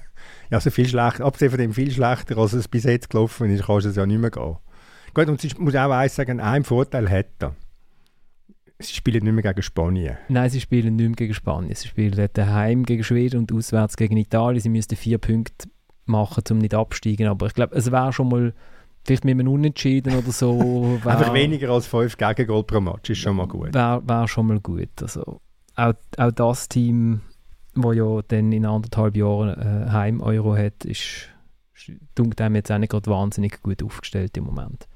[0.49, 3.65] ja, also viel schlechter, abgesehen von dem viel schlechter, als es bis jetzt gelaufen ist,
[3.65, 4.57] kannst du es ja nicht mehr gehen.
[5.13, 7.55] Gut, und ich muss auch eins sagen, einen Vorteil hat er.
[8.81, 10.17] Sie spielen nicht mehr gegen Spanien.
[10.29, 11.75] Nein, sie spielen nicht mehr gegen Spanien.
[11.75, 14.61] Sie spielen daheim gegen Schweden und auswärts gegen Italien.
[14.61, 15.67] Sie müssten vier Punkte
[16.05, 17.27] machen, um nicht absteigen.
[17.27, 18.53] Aber ich glaube, es wäre schon mal
[19.09, 20.99] vielleicht mit einem Unentschieden oder so.
[21.03, 23.73] Wär, Einfach weniger als fünf Gegengol pro Match ist schon mal gut.
[23.73, 24.89] Wäre wär schon mal gut.
[25.01, 25.41] Also,
[25.75, 27.21] auch, auch das Team,
[27.73, 31.29] das ja dann in anderthalb Jahren äh, Heim-Euro hat, ist,
[31.73, 31.91] ist
[32.39, 34.87] einem jetzt auch nicht gerade wahnsinnig gut aufgestellt im Moment.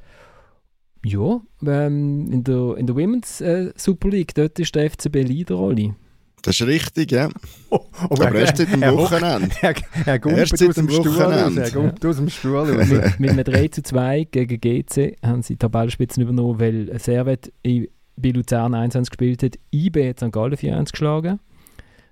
[1.03, 5.95] Ja, ähm, in, der, in der Women's äh, Super League, dort ist der FCB Leaderrolle.
[6.43, 7.29] Das ist richtig, ja.
[7.69, 7.79] Oh,
[8.09, 9.49] aber, aber erst seit dem Wochenende.
[9.61, 9.75] Er,
[10.05, 11.63] er, er erst seit dem Wochenende.
[11.63, 12.65] Er kommt aus dem Stuhl.
[12.85, 17.53] mit, mit einem 3 zu 2 gegen GC haben sie die Tabellenspitzen übernommen, weil Servet
[17.63, 19.57] bei Luzern 1 gespielt hat.
[19.71, 20.33] IB hat St.
[20.33, 21.39] Gallen 4-1 geschlagen.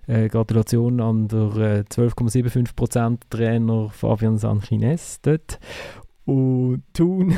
[0.07, 5.59] Äh, Gratulation an der äh, 12,75% Trainer Fabian Sanchines dort.
[6.31, 7.35] Und Thun,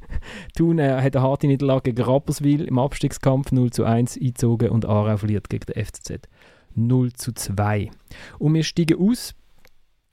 [0.54, 4.84] Thun äh, hat eine harte Niederlage gegen Rapperswil im Abstiegskampf 0 zu 1 eingezogen und
[4.84, 6.28] Aarau verliert gegen den FCZ
[6.74, 7.90] 0 zu 2.
[8.38, 9.34] Und wir steigen aus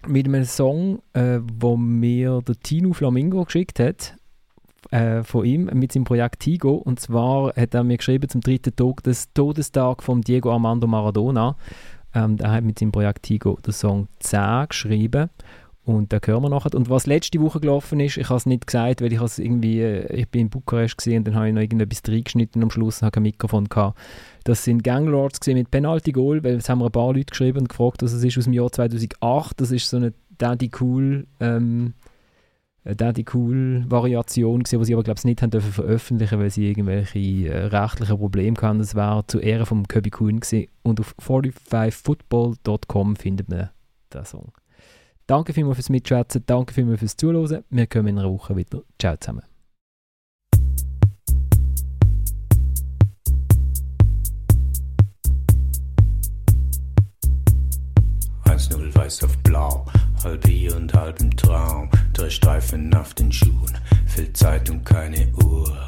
[0.08, 4.16] mit einem Song, äh, wo mir der Tino Flamingo geschickt hat,
[4.92, 6.76] äh, von ihm, mit seinem Projekt Tigo.
[6.76, 11.58] Und zwar hat er mir geschrieben zum dritten Tag, des Todestag von Diego Armando Maradona.
[12.16, 15.30] Ähm, er hat mit seinem Projekt Tigo den Song 10 geschrieben.
[15.84, 16.76] Und da hören wir nachher.
[16.76, 20.14] Und was letzte Woche gelaufen ist, ich habe es nicht gesagt, weil ich irgendwie, äh,
[20.14, 23.08] ich bin in Bukarest gesehen und dann habe ich noch irgendetwas reingeschnitten am Schluss und
[23.08, 23.98] habe kein Mikrofon gehabt.
[24.44, 27.70] Das sind Ganglords mit Penalty Goal, weil es haben mir ein paar Leute geschrieben und
[27.70, 29.60] gefragt, was es ist aus dem Jahr 2008.
[29.60, 31.94] Das ist so eine Daddy Cool, ähm,
[32.84, 36.68] Daddy Cool Variation gewesen, die sie aber glaube ich nicht haben dürfen veröffentlichen, weil sie
[36.70, 38.80] irgendwelche äh, rechtlichen Probleme hatten.
[38.80, 40.68] Das war zu Ehren von Kirby Kuhn gewesen.
[40.84, 43.70] und auf 45football.com findet man
[44.14, 44.52] den Song.
[45.28, 47.64] Danke vielmals fürs Mitschätzen, danke vielmals fürs Zuhören.
[47.70, 48.82] Wir kommen in einer Woche wieder.
[49.00, 49.44] Ciao zusammen.
[58.70, 59.86] Null weiß auf blau,
[60.24, 61.90] halb hier und halb im Traum.
[62.14, 65.88] Drei Streifen auf den Schuhen, viel Zeit und keine Uhr.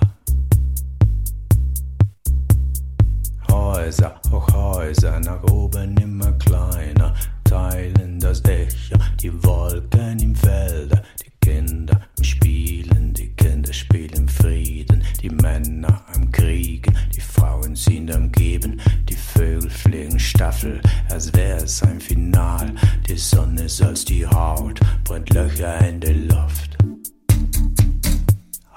[3.53, 7.13] Häuser, Hochhäuser, nach oben immer kleiner.
[7.43, 15.29] Teilen das Echo, die Wolken im Felder, die Kinder Spielen, die Kinder spielen Frieden, die
[15.29, 21.99] Männer am Kriegen, die Frauen sind am Geben, die Vögel fliegen Staffel, als wär's ein
[21.99, 22.73] Final,
[23.07, 26.77] die Sonne als die Haut, brennt Löcher in der Luft.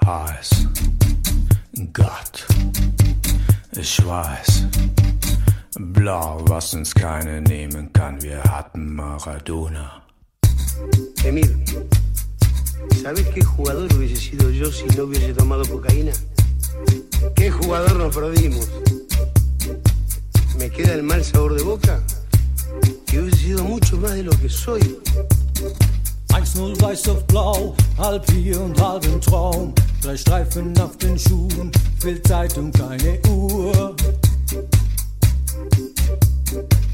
[0.05, 0.67] Heiß,
[1.93, 2.45] Gott,
[3.79, 4.65] ich weiß.
[5.79, 10.01] Blau, was uns nehmen kann, wir hatten Maradona.
[11.23, 11.63] Emil,
[13.01, 16.13] ¿sabes qué jugador hubiese sido yo si no hubiese tomado cocaína?
[17.35, 18.67] ¿Qué jugador nos perdimos?
[20.57, 22.01] ¿Me queda el mal sabor de boca?
[23.05, 24.99] Que hubiese sido mucho más de lo que soy.
[26.37, 29.73] 1-0 weiß auf blau, halb hier und halb im Traum.
[30.03, 33.95] Drei Streifen auf den Schuhen, viel Zeit und keine Uhr.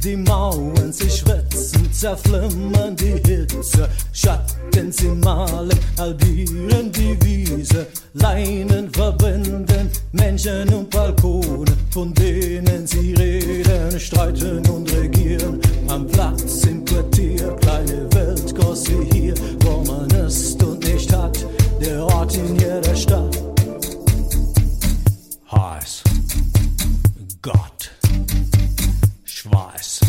[0.02, 3.90] Die Mauern, sie schwitzen, zerflimmern die Hitze.
[4.14, 7.88] Schatten, sie malen, halbieren die Wiese.
[8.14, 15.60] Leinen verbinden Menschen und Balkone, von denen sie reden, streiten und regieren.
[15.90, 16.83] Am Platz im
[21.84, 23.44] Der Ort in jeder Stadt.
[25.52, 26.04] Heiß.
[27.42, 27.92] Gott.
[29.26, 30.00] Schweiß.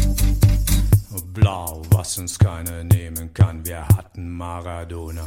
[1.33, 5.25] Blau, was uns keiner nehmen kann, wir hatten Maradona.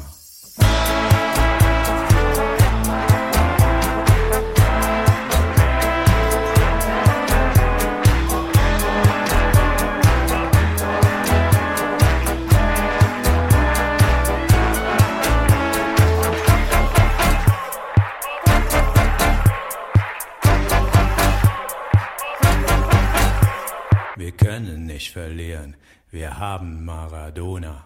[24.97, 25.75] nicht verlieren.
[26.09, 27.85] Wir haben Maradona.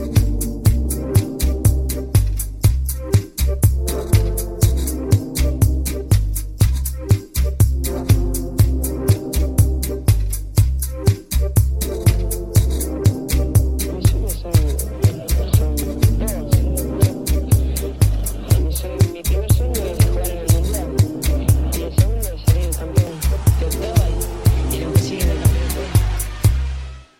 [0.00, 0.67] Musik